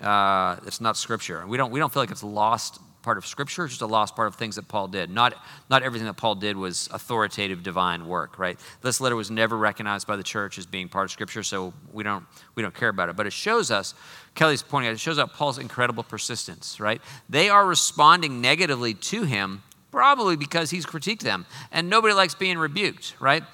[0.01, 1.47] uh, it's not Scripture.
[1.47, 3.65] We don't we don't feel like it's lost part of Scripture.
[3.65, 5.11] It's just a lost part of things that Paul did.
[5.11, 5.35] Not
[5.69, 8.39] not everything that Paul did was authoritative divine work.
[8.39, 8.59] Right.
[8.81, 12.03] This letter was never recognized by the church as being part of Scripture, so we
[12.03, 13.15] don't we don't care about it.
[13.15, 13.93] But it shows us.
[14.35, 17.03] Kelly's pointing out, it shows out Paul's incredible persistence, right?
[17.29, 21.47] They are responding negatively to him, probably because he's critiqued them.
[21.73, 23.45] And nobody likes being rebuked, right?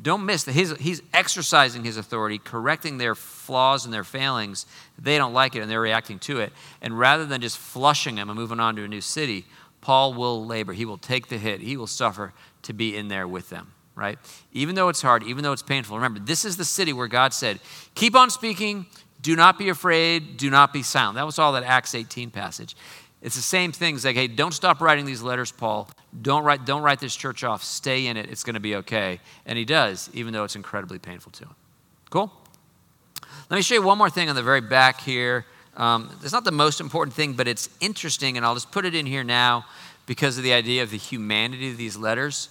[0.00, 4.66] Don't miss that he's, he's exercising his authority, correcting their flaws and their failings.
[4.98, 6.52] They don't like it and they're reacting to it.
[6.80, 9.46] And rather than just flushing them and moving on to a new city,
[9.80, 10.72] Paul will labor.
[10.72, 11.60] He will take the hit.
[11.60, 14.18] He will suffer to be in there with them, right?
[14.52, 15.96] Even though it's hard, even though it's painful.
[15.96, 17.60] Remember, this is the city where God said,
[17.94, 18.86] Keep on speaking,
[19.22, 21.16] do not be afraid, do not be silent.
[21.16, 22.76] That was all that Acts 18 passage.
[23.22, 23.96] It's the same thing.
[23.96, 25.90] It's like, hey, don't stop writing these letters, Paul.
[26.22, 27.62] Don't write, don't write this church off.
[27.62, 28.30] Stay in it.
[28.30, 29.20] It's going to be okay.
[29.44, 31.54] And he does, even though it's incredibly painful to him.
[32.08, 32.32] Cool?
[33.50, 35.44] Let me show you one more thing on the very back here.
[35.76, 38.94] Um, it's not the most important thing, but it's interesting, and I'll just put it
[38.94, 39.66] in here now
[40.06, 42.48] because of the idea of the humanity of these letters.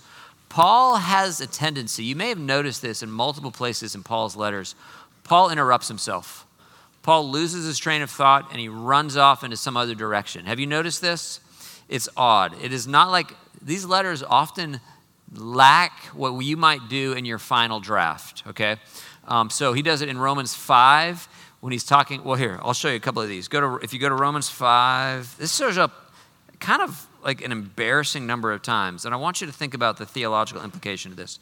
[0.50, 4.76] Paul has a tendency, you may have noticed this in multiple places in Paul's letters.
[5.24, 6.46] Paul interrupts himself.
[7.02, 10.46] Paul loses his train of thought and he runs off into some other direction.
[10.46, 11.40] Have you noticed this?
[11.88, 12.56] It's odd.
[12.64, 14.80] It is not like these letters often
[15.36, 18.78] lack what you might do in your final draft, okay?
[19.28, 21.28] Um, so he does it in Romans 5
[21.62, 22.24] when he's talking.
[22.24, 23.48] Well, here, I'll show you a couple of these.
[23.48, 26.12] Go to, if you go to Romans 5, this shows up
[26.60, 29.06] kind of like an embarrassing number of times.
[29.06, 31.40] And I want you to think about the theological implication of this.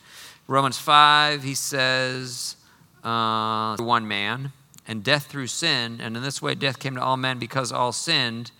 [0.47, 2.55] Romans 5, he says,
[3.03, 4.51] uh, one man,
[4.87, 7.91] and death through sin, and in this way death came to all men because all
[7.91, 8.51] sinned.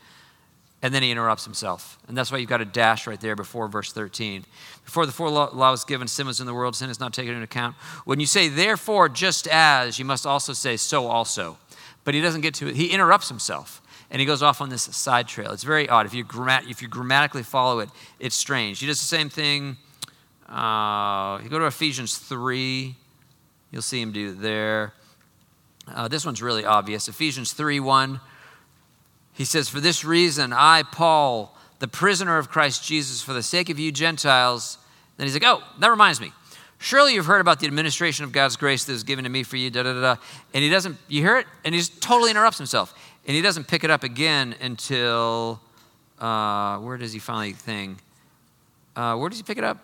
[0.79, 1.97] And then he interrupts himself.
[2.07, 4.45] And that's why you've got a dash right there before verse 13.
[4.85, 7.33] Before the four law was given, sin was in the world, sin is not taken
[7.33, 7.75] into account.
[8.05, 11.57] When you say, therefore, just as, you must also say, so also.
[12.03, 12.75] But he doesn't get to it.
[12.75, 15.51] He interrupts himself and he goes off on this side trail.
[15.51, 16.05] It's very odd.
[16.05, 18.79] If you, if you grammatically follow it, it's strange.
[18.79, 19.77] He does the same thing.
[20.47, 22.95] Uh, you go to Ephesians 3,
[23.71, 24.93] you'll see him do it there.
[25.93, 27.07] Uh, this one's really obvious.
[27.07, 28.19] Ephesians 3 1.
[29.33, 33.69] He says, For this reason, I, Paul, the prisoner of Christ Jesus, for the sake
[33.69, 34.77] of you Gentiles.
[35.17, 36.31] Then he's like, oh, that reminds me.
[36.79, 39.57] Surely you've heard about the administration of God's grace that was given to me for
[39.57, 40.01] you, da da da.
[40.01, 40.15] da.
[40.53, 41.47] And he doesn't, you hear it?
[41.65, 42.93] And he just totally interrupts himself.
[43.25, 45.59] And he doesn't pick it up again until,
[46.19, 47.99] uh, where does he finally thing?
[48.95, 49.79] Uh, where does he pick it up?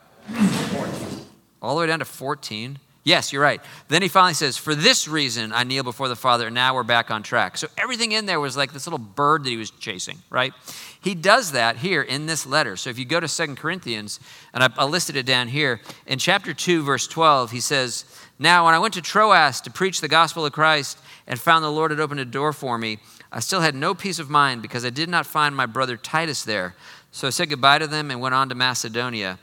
[1.61, 2.77] All the way down to 14.
[3.05, 3.61] Yes, you're right.
[3.89, 6.83] Then he finally says, For this reason I kneel before the Father, and now we're
[6.83, 7.57] back on track.
[7.57, 10.53] So everything in there was like this little bird that he was chasing, right?
[11.01, 12.77] He does that here in this letter.
[12.77, 14.21] So if you go to Second Corinthians,
[14.53, 18.05] and I, I listed it down here, in chapter 2, verse 12, he says,
[18.39, 21.69] Now when I went to Troas to preach the gospel of Christ and found the
[21.69, 22.99] Lord had opened a door for me,
[23.33, 26.43] I still had no peace of mind because I did not find my brother Titus
[26.43, 26.73] there.
[27.11, 29.39] So I said goodbye to them and went on to Macedonia.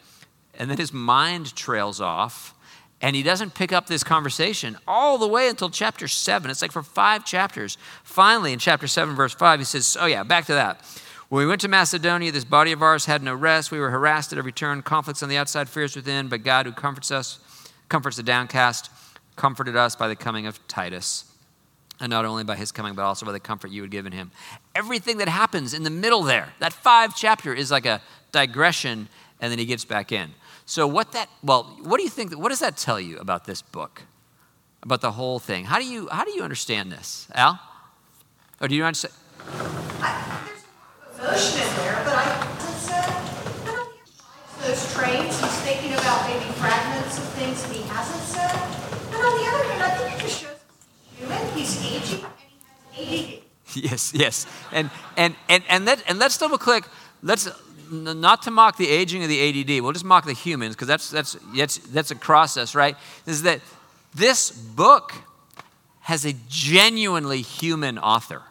[0.59, 2.55] And then his mind trails off
[3.03, 6.51] and he doesn't pick up this conversation all the way until chapter 7.
[6.51, 7.79] It's like for five chapters.
[8.05, 10.85] Finally, in chapter 7, verse 5, he says, Oh, yeah, back to that.
[11.31, 13.71] When we went to Macedonia, this body of ours had no rest.
[13.71, 16.29] We were harassed at every turn, conflicts on the outside, fears within.
[16.29, 17.39] But God, who comforts us,
[17.89, 18.91] comforts the downcast,
[19.37, 21.25] comforted us by the coming of Titus.
[22.01, 24.31] And not only by his coming, but also by the comfort you had given him.
[24.75, 29.09] Everything that happens in the middle there, that five chapter is like a digression,
[29.41, 30.31] and then he gets back in.
[30.71, 33.61] So what that well, what do you think what does that tell you about this
[33.61, 34.03] book?
[34.85, 35.65] About the whole thing?
[35.65, 37.27] How do you how do you understand this?
[37.35, 37.59] Al?
[38.61, 39.13] Or do you understand?
[40.01, 42.23] I, there's emotion in there, but I,
[42.55, 44.07] it's, uh, I don't get
[44.63, 45.41] those traits.
[45.41, 48.55] He's thinking about maybe fragments of things that he hasn't said.
[49.11, 50.59] And on the other hand, I think it just shows
[51.03, 51.49] he's human.
[51.57, 52.39] He's aging and
[52.93, 53.43] he has
[53.75, 53.83] ADD.
[53.91, 54.47] Yes, yes.
[54.71, 56.85] And and and and let and let's double click.
[57.23, 57.49] Let's
[57.91, 59.83] not to mock the aging of the ADD.
[59.83, 62.97] We'll just mock the humans because that's that's that's that's across us, right?
[63.27, 63.61] Is that
[64.15, 65.13] this book
[66.01, 68.43] has a genuinely human author,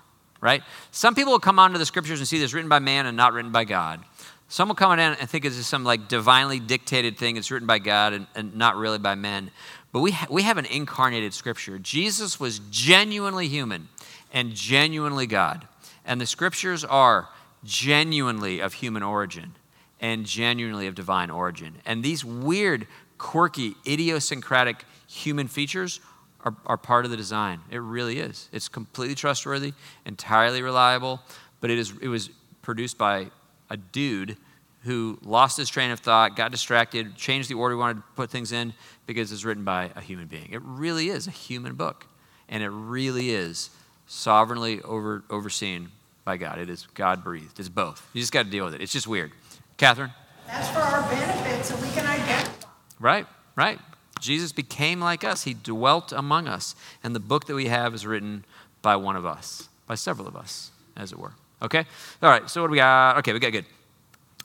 [0.42, 0.64] right?
[0.92, 3.34] Some people will come onto the scriptures and see this written by man and not
[3.34, 4.02] written by God.
[4.48, 7.38] Some will come in and think it's some like divinely dictated thing.
[7.38, 9.52] It's written by God and, and not really by men.
[9.92, 11.78] But we, ha- we have an incarnated scripture.
[11.78, 13.90] Jesus was genuinely human
[14.34, 15.68] and genuinely God.
[16.04, 17.30] And the scriptures are
[17.64, 19.56] genuinely of human origin
[20.00, 21.76] and genuinely of divine origin.
[21.86, 26.00] And these weird, quirky, idiosyncratic human features
[26.46, 27.60] are, are part of the design.
[27.70, 28.50] It really is.
[28.52, 29.74] It's completely trustworthy,
[30.06, 31.20] entirely reliable,
[31.60, 32.30] but it, is, it was
[32.62, 33.28] produced by
[33.70, 34.38] a dude
[34.84, 38.30] who lost his train of thought, got distracted, changed the order he wanted to put
[38.30, 38.74] things in
[39.06, 40.48] because it's written by a human being.
[40.52, 42.08] It really is a human book,
[42.48, 43.72] and it really is
[44.08, 45.90] sovereignly over, overseen
[46.30, 46.60] by God.
[46.60, 47.60] It is God breathed.
[47.60, 48.08] It's both.
[48.14, 48.82] You just got to deal with it.
[48.82, 49.32] It's just weird.
[49.78, 50.12] Catherine?
[50.46, 52.68] That's for our benefit, so we can identify.
[53.00, 53.80] Right, right.
[54.20, 56.76] Jesus became like us, He dwelt among us.
[57.04, 58.46] And the book that we have is written
[58.84, 61.34] by one of us, by several of us, as it were.
[61.64, 61.84] Okay?
[62.22, 63.18] All right, so what do we got?
[63.18, 63.66] Okay, we got good.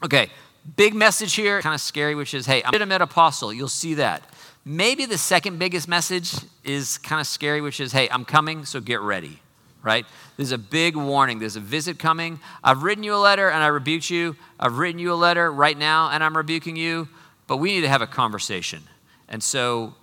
[0.02, 0.30] Okay,
[0.76, 3.52] big message here, kind of scary, which is hey, I'm a legitimate apostle.
[3.52, 4.22] You'll see that.
[4.64, 6.32] Maybe the second biggest message
[6.64, 9.40] is kind of scary, which is hey, I'm coming, so get ready
[9.84, 10.06] right?
[10.36, 11.38] There's a big warning.
[11.38, 12.40] There's a visit coming.
[12.64, 14.34] I've written you a letter and I rebuked you.
[14.58, 17.06] I've written you a letter right now and I'm rebuking you,
[17.46, 18.82] but we need to have a conversation.
[19.28, 19.94] And so,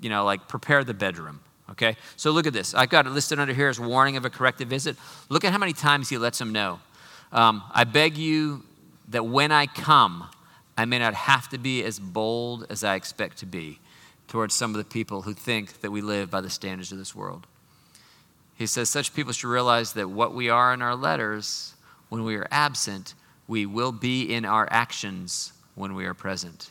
[0.00, 1.96] you know, like prepare the bedroom, okay?
[2.16, 2.74] So look at this.
[2.74, 4.96] I've got it listed under here as warning of a corrective visit.
[5.28, 6.80] Look at how many times he lets them know.
[7.32, 8.64] Um, I beg you
[9.08, 10.28] that when I come,
[10.76, 13.78] I may not have to be as bold as I expect to be
[14.26, 17.14] towards some of the people who think that we live by the standards of this
[17.14, 17.46] world.
[18.56, 21.74] He says, Such people should realize that what we are in our letters,
[22.08, 23.14] when we are absent,
[23.46, 26.70] we will be in our actions when we are present.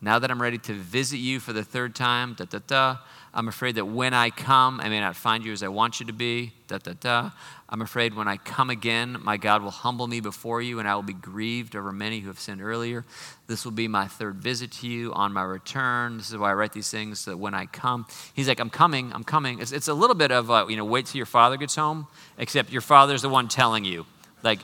[0.00, 2.96] Now that I'm ready to visit you for the third time, da da da,
[3.36, 6.06] I'm afraid that when I come, I may not find you as I want you
[6.06, 7.30] to be, da da da.
[7.68, 10.94] I'm afraid when I come again, my God will humble me before you, and I
[10.94, 13.04] will be grieved over many who have sinned earlier.
[13.48, 16.18] This will be my third visit to you on my return.
[16.18, 18.70] This is why I write these things, so that when I come, he's like, I'm
[18.70, 19.58] coming, I'm coming.
[19.58, 22.06] It's, it's a little bit of, you know, wait till your father gets home,
[22.38, 24.06] except your father's the one telling you,
[24.44, 24.60] like,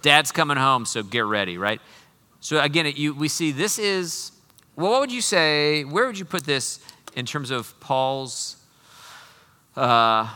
[0.00, 1.80] dad's coming home, so get ready, right?
[2.40, 4.32] So again, you, we see this is,
[4.76, 6.80] well, what would you say, where would you put this
[7.14, 8.56] in terms of Paul's,
[9.76, 10.28] uh,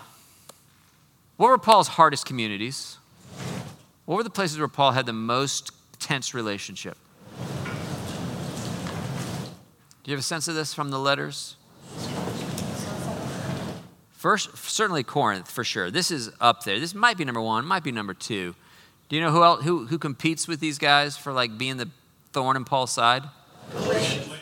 [1.36, 2.98] what were Paul's hardest communities?
[4.04, 6.96] What were the places where Paul had the most tense relationship?
[10.02, 11.56] Do you have a sense of this from the letters?
[14.12, 15.90] First, certainly Corinth, for sure.
[15.90, 16.80] This is up there.
[16.80, 18.54] This might be number one, might be number two.
[19.08, 21.88] Do you know who else, who, who competes with these guys for like being the
[22.32, 23.24] thorn in Paul's side?
[23.70, 24.32] Galatians.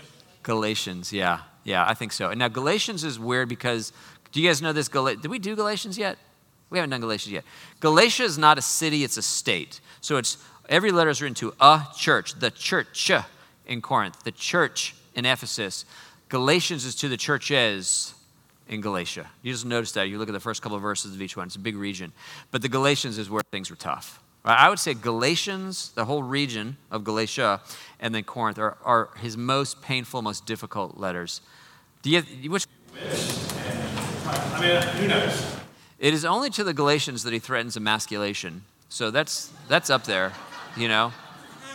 [0.42, 1.40] Galatians, yeah.
[1.66, 2.30] Yeah, I think so.
[2.30, 3.92] And now Galatians is weird because
[4.30, 4.88] do you guys know this?
[4.88, 6.16] Gal- Did we do Galatians yet?
[6.70, 7.44] We haven't done Galatians yet.
[7.80, 9.80] Galatia is not a city, it's a state.
[10.00, 10.38] So it's
[10.68, 13.10] every letter is written to a church, the church
[13.66, 15.84] in Corinth, the church in Ephesus.
[16.28, 18.14] Galatians is to the churches
[18.68, 19.28] in Galatia.
[19.42, 20.08] You just notice that.
[20.08, 21.46] You look at the first couple of verses of each one.
[21.48, 22.12] It's a big region.
[22.52, 24.22] But the Galatians is where things were tough.
[24.44, 27.60] I would say Galatians, the whole region of Galatia,
[27.98, 31.40] and then Corinth are, are his most painful, most difficult letters.
[32.06, 32.68] Do you, which?
[32.94, 35.56] I mean, who knows?
[35.98, 38.62] It is only to the Galatians that he threatens emasculation.
[38.88, 40.32] So that's, that's up there,
[40.76, 41.12] you know?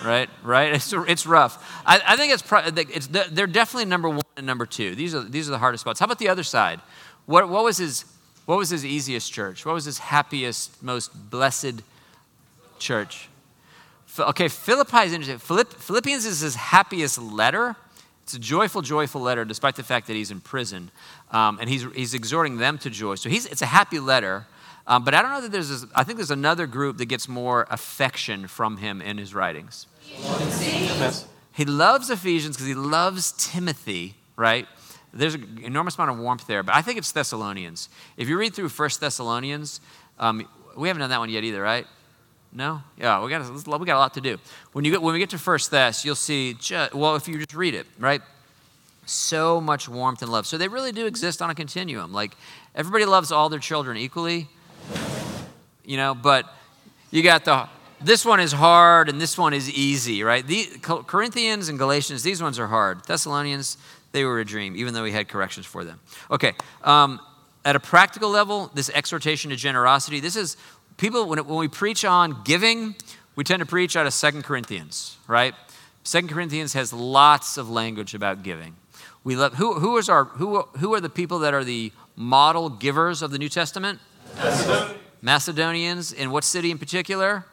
[0.01, 0.29] Right?
[0.41, 0.71] Right?
[0.75, 1.83] It's, it's rough.
[1.85, 4.95] I, I think it's, it's, they're definitely number one and number two.
[4.95, 5.99] These are, these are the hardest spots.
[5.99, 6.79] How about the other side?
[7.25, 8.05] What, what, was his,
[8.45, 9.65] what was his easiest church?
[9.65, 11.81] What was his happiest, most blessed
[12.79, 13.27] church?
[14.17, 15.39] Okay, Philippi is interesting.
[15.65, 17.75] Philippians is his happiest letter.
[18.31, 20.89] It's a joyful, joyful letter, despite the fact that he's in prison.
[21.31, 23.15] Um, and he's, he's exhorting them to joy.
[23.15, 24.47] So he's, it's a happy letter.
[24.87, 27.27] Um, but I don't know that there's, this, I think there's another group that gets
[27.27, 29.85] more affection from him in his writings.
[31.51, 34.65] He loves Ephesians because he loves Timothy, right?
[35.13, 37.89] There's an enormous amount of warmth there, but I think it's Thessalonians.
[38.15, 39.81] If you read through First Thessalonians,
[40.19, 41.85] um, we haven't done that one yet either, right?
[42.53, 42.81] No?
[42.97, 43.49] Yeah, we got,
[43.79, 44.37] we got a lot to do.
[44.73, 47.37] When, you get, when we get to First Thess, you'll see, just, well, if you
[47.37, 48.21] just read it, right?
[49.05, 50.45] So much warmth and love.
[50.45, 52.11] So they really do exist on a continuum.
[52.11, 52.35] Like,
[52.75, 54.49] everybody loves all their children equally,
[55.85, 56.53] you know, but
[57.09, 57.67] you got the,
[58.01, 60.45] this one is hard and this one is easy, right?
[60.45, 63.05] The Corinthians and Galatians, these ones are hard.
[63.05, 63.77] Thessalonians,
[64.11, 65.99] they were a dream, even though we had corrections for them.
[66.29, 67.19] Okay, um,
[67.63, 70.57] at a practical level, this exhortation to generosity, this is
[71.01, 72.95] people, when, it, when we preach on giving,
[73.35, 75.55] we tend to preach out of Second Corinthians, right?
[76.03, 78.75] Second Corinthians has lots of language about giving.
[79.23, 82.69] We love, who, who, is our, who, who are the people that are the model
[82.69, 83.99] givers of the New Testament?
[84.35, 84.99] Macedonians.
[85.23, 86.11] Macedonians.
[86.13, 87.45] In what city in particular?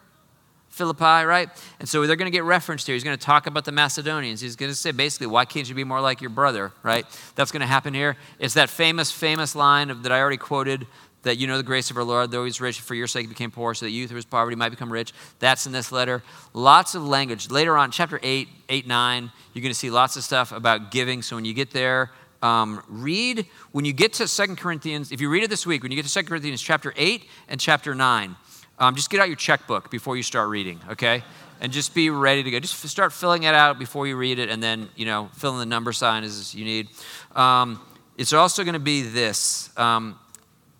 [0.68, 1.48] Philippi, right?
[1.80, 2.94] And so they're going to get referenced here.
[2.94, 4.42] He's going to talk about the Macedonians.
[4.42, 7.06] He's going to say basically, why can't you be more like your brother, right?
[7.34, 8.16] That's going to happen here.
[8.38, 10.86] It's that famous, famous line of, that I already quoted
[11.22, 13.50] that you know the grace of our Lord, though he's rich, for your sake became
[13.50, 15.12] poor, so that you through his poverty might become rich.
[15.40, 16.22] That's in this letter.
[16.54, 17.50] Lots of language.
[17.50, 21.22] Later on, chapter 8, 8, 9, you're going to see lots of stuff about giving.
[21.22, 22.10] So when you get there,
[22.42, 25.90] um, read, when you get to Second Corinthians, if you read it this week, when
[25.90, 28.36] you get to Second Corinthians chapter 8 and chapter 9,
[28.78, 31.24] um, just get out your checkbook before you start reading, okay?
[31.60, 32.60] And just be ready to go.
[32.60, 35.58] Just start filling it out before you read it, and then, you know, fill in
[35.58, 36.88] the number sign as you need.
[37.34, 37.80] Um,
[38.16, 39.76] it's also going to be this.
[39.76, 40.16] Um,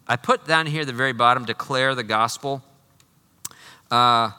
[0.08, 2.62] I put down here at the very bottom, declare the gospel.
[3.90, 4.30] Uh,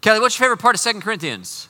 [0.00, 1.68] Kelly, what's your favorite part of Second Corinthians?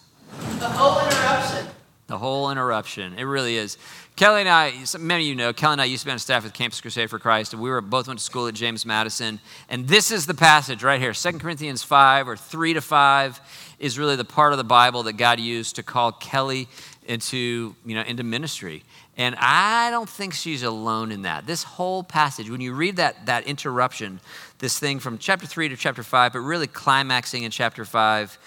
[0.58, 1.66] The whole interruption.
[2.08, 3.14] The whole interruption.
[3.18, 3.78] It really is.
[4.16, 6.44] Kelly and I, many of you know, Kelly and I used to be on staff
[6.44, 9.40] with Campus Crusade for Christ, and we were both went to school at James Madison.
[9.68, 13.40] And this is the passage right here, 2 Corinthians 5 or 3 to 5
[13.78, 16.68] is really the part of the Bible that God used to call Kelly
[17.08, 18.84] into, you know, into ministry.
[19.16, 21.46] And I don't think she's alone in that.
[21.46, 24.20] This whole passage, when you read that, that interruption,
[24.58, 28.38] this thing from chapter 3 to chapter 5, but really climaxing in chapter 5,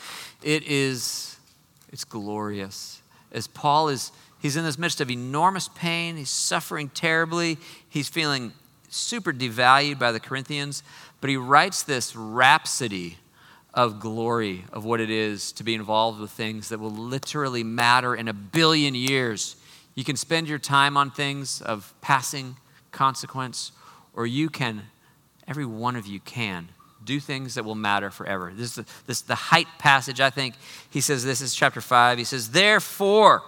[0.43, 1.38] it is,
[1.91, 3.01] it's glorious.
[3.34, 7.57] As Paul is, he's in this midst of enormous pain, he's suffering terribly,
[7.89, 8.53] he's feeling
[8.89, 10.84] super devalued by the Corinthians,
[11.20, 13.18] but he writes this rhapsody
[13.74, 18.15] of glory of what it is to be involved with things that will literally matter
[18.15, 19.55] in a billion years
[19.95, 22.57] you can spend your time on things of passing
[22.91, 23.72] consequence,
[24.13, 24.84] or you can,
[25.47, 26.69] every one of you can,
[27.03, 28.53] do things that will matter forever.
[28.55, 30.55] This is the, this, the height passage, I think.
[30.89, 32.17] He says, this is chapter 5.
[32.17, 33.41] He says, Therefore,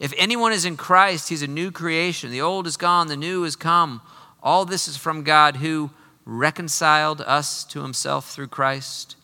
[0.00, 2.30] if anyone is in Christ, he's a new creation.
[2.30, 4.00] The old is gone, the new has come.
[4.42, 5.90] All this is from God who
[6.24, 9.16] reconciled us to himself through Christ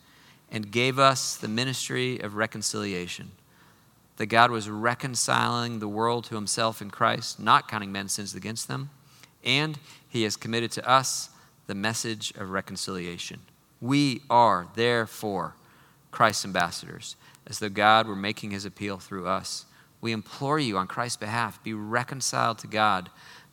[0.52, 3.32] and gave us the ministry of reconciliation
[4.18, 8.68] that God was reconciling the world to himself in Christ, not counting men's sins against
[8.68, 8.90] them,
[9.42, 9.78] and
[10.08, 11.30] he has committed to us
[11.66, 13.40] the message of reconciliation.
[13.80, 15.54] We are, therefore,
[16.10, 19.64] Christ's ambassadors, as though God were making his appeal through us.
[20.00, 23.08] We implore you on Christ's behalf, be reconciled to God.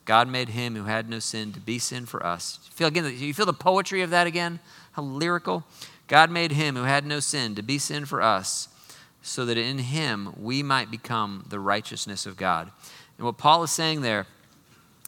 [0.05, 2.59] God made him who had no sin to be sin for us.
[2.65, 4.59] You feel again, you feel the poetry of that again?
[4.91, 5.63] How lyrical.
[6.09, 8.67] God made him who had no sin to be sin for us
[9.21, 12.71] so that in him we might become the righteousness of God.
[13.17, 14.25] And what Paul is saying there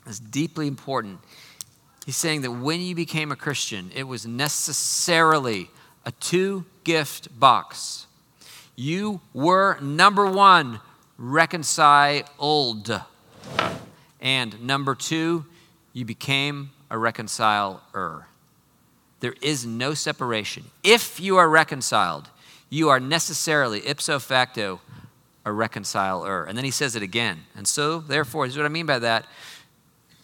[0.07, 1.19] is deeply important.
[2.05, 5.69] He's saying that when you became a Christian, it was necessarily
[6.05, 8.05] a two gift box.
[8.75, 10.81] You were, number one,
[11.17, 13.01] reconciled.
[14.19, 15.45] And number two,
[15.93, 18.27] you became a reconciler.
[19.21, 20.65] There is no separation.
[20.83, 22.29] If you are reconciled,
[22.69, 24.81] you are necessarily, ipso facto,
[25.45, 26.43] a reconciler.
[26.43, 27.45] And then he says it again.
[27.55, 29.25] And so, therefore, is what I mean by that.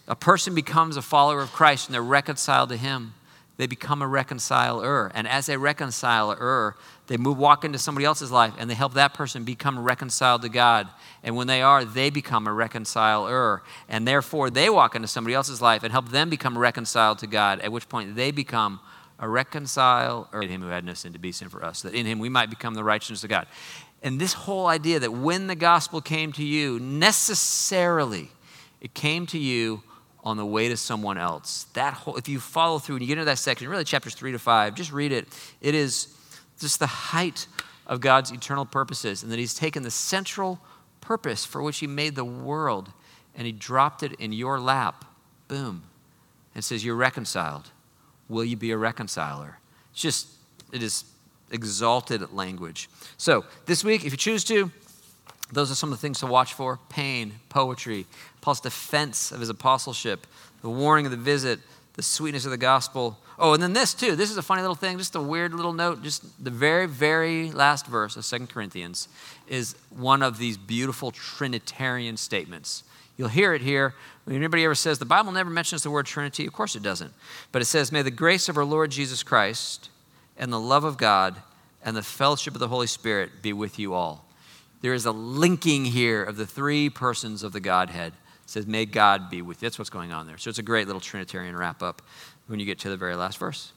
[0.08, 3.14] A person becomes a follower of Christ and they're reconciled to him.
[3.58, 5.12] They become a reconciler.
[5.14, 6.76] And as a reconciler,
[7.08, 10.50] they move, walk into somebody else's life and they help that person become reconciled to
[10.50, 10.88] God.
[11.24, 13.64] And when they are, they become a reconciler.
[13.90, 17.60] And therefore, they walk into somebody else's life and help them become reconciled to God,
[17.62, 18.80] at which point they become
[19.20, 22.06] a reconciler in him who had no sin to be sin for us, that in
[22.06, 23.48] him we might become the righteousness of God.
[24.04, 28.30] And this whole idea that when the gospel came to you, necessarily
[28.80, 29.82] it came to you
[30.24, 31.68] on the way to someone else.
[31.74, 34.32] That whole, if you follow through and you get into that section, really chapters three
[34.32, 35.28] to five, just read it.
[35.62, 36.14] It is
[36.60, 37.48] just the height
[37.86, 40.60] of God's eternal purposes, and that He's taken the central
[41.00, 42.92] purpose for which He made the world
[43.36, 45.06] and He dropped it in your lap.
[45.48, 45.84] Boom.
[46.56, 47.72] And says, You're reconciled.
[48.28, 49.60] Will you be a reconciler?
[49.92, 50.28] It's just,
[50.74, 51.06] it is
[51.52, 52.90] exalted language.
[53.16, 54.72] So, this week, if you choose to,
[55.52, 58.06] those are some of the things to watch for pain, poetry,
[58.42, 60.28] Paul's defense of his apostleship,
[60.62, 61.60] the warning of the visit,
[61.94, 63.18] the sweetness of the gospel.
[63.40, 64.16] Oh, and then this too.
[64.16, 66.04] This is a funny little thing, just a weird little note.
[66.04, 69.08] Just the very, very last verse of Second Corinthians
[69.48, 72.84] is one of these beautiful Trinitarian statements.
[73.18, 73.96] You'll hear it here.
[74.26, 77.14] When anybody ever says the Bible never mentions the word Trinity, of course it doesn't.
[77.52, 79.90] But it says, May the grace of our Lord Jesus Christ
[80.38, 81.38] and the love of God
[81.84, 84.27] and the fellowship of the Holy Spirit be with you all.
[84.82, 88.14] There is a linking here of the three persons of the Godhead.
[88.44, 89.68] It says, May God be with you.
[89.68, 90.38] That's what's going on there.
[90.38, 92.02] So it's a great little Trinitarian wrap up
[92.48, 93.72] when you get to the very last verse.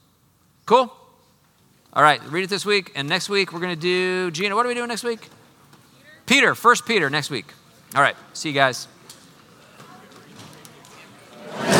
[0.65, 0.95] Cool?
[1.93, 2.91] All right, read it this week.
[2.95, 5.27] And next week, we're going to do, Gina, what are we doing next week?
[6.25, 7.47] Peter, First Peter next week.
[7.95, 8.87] All right, see you guys.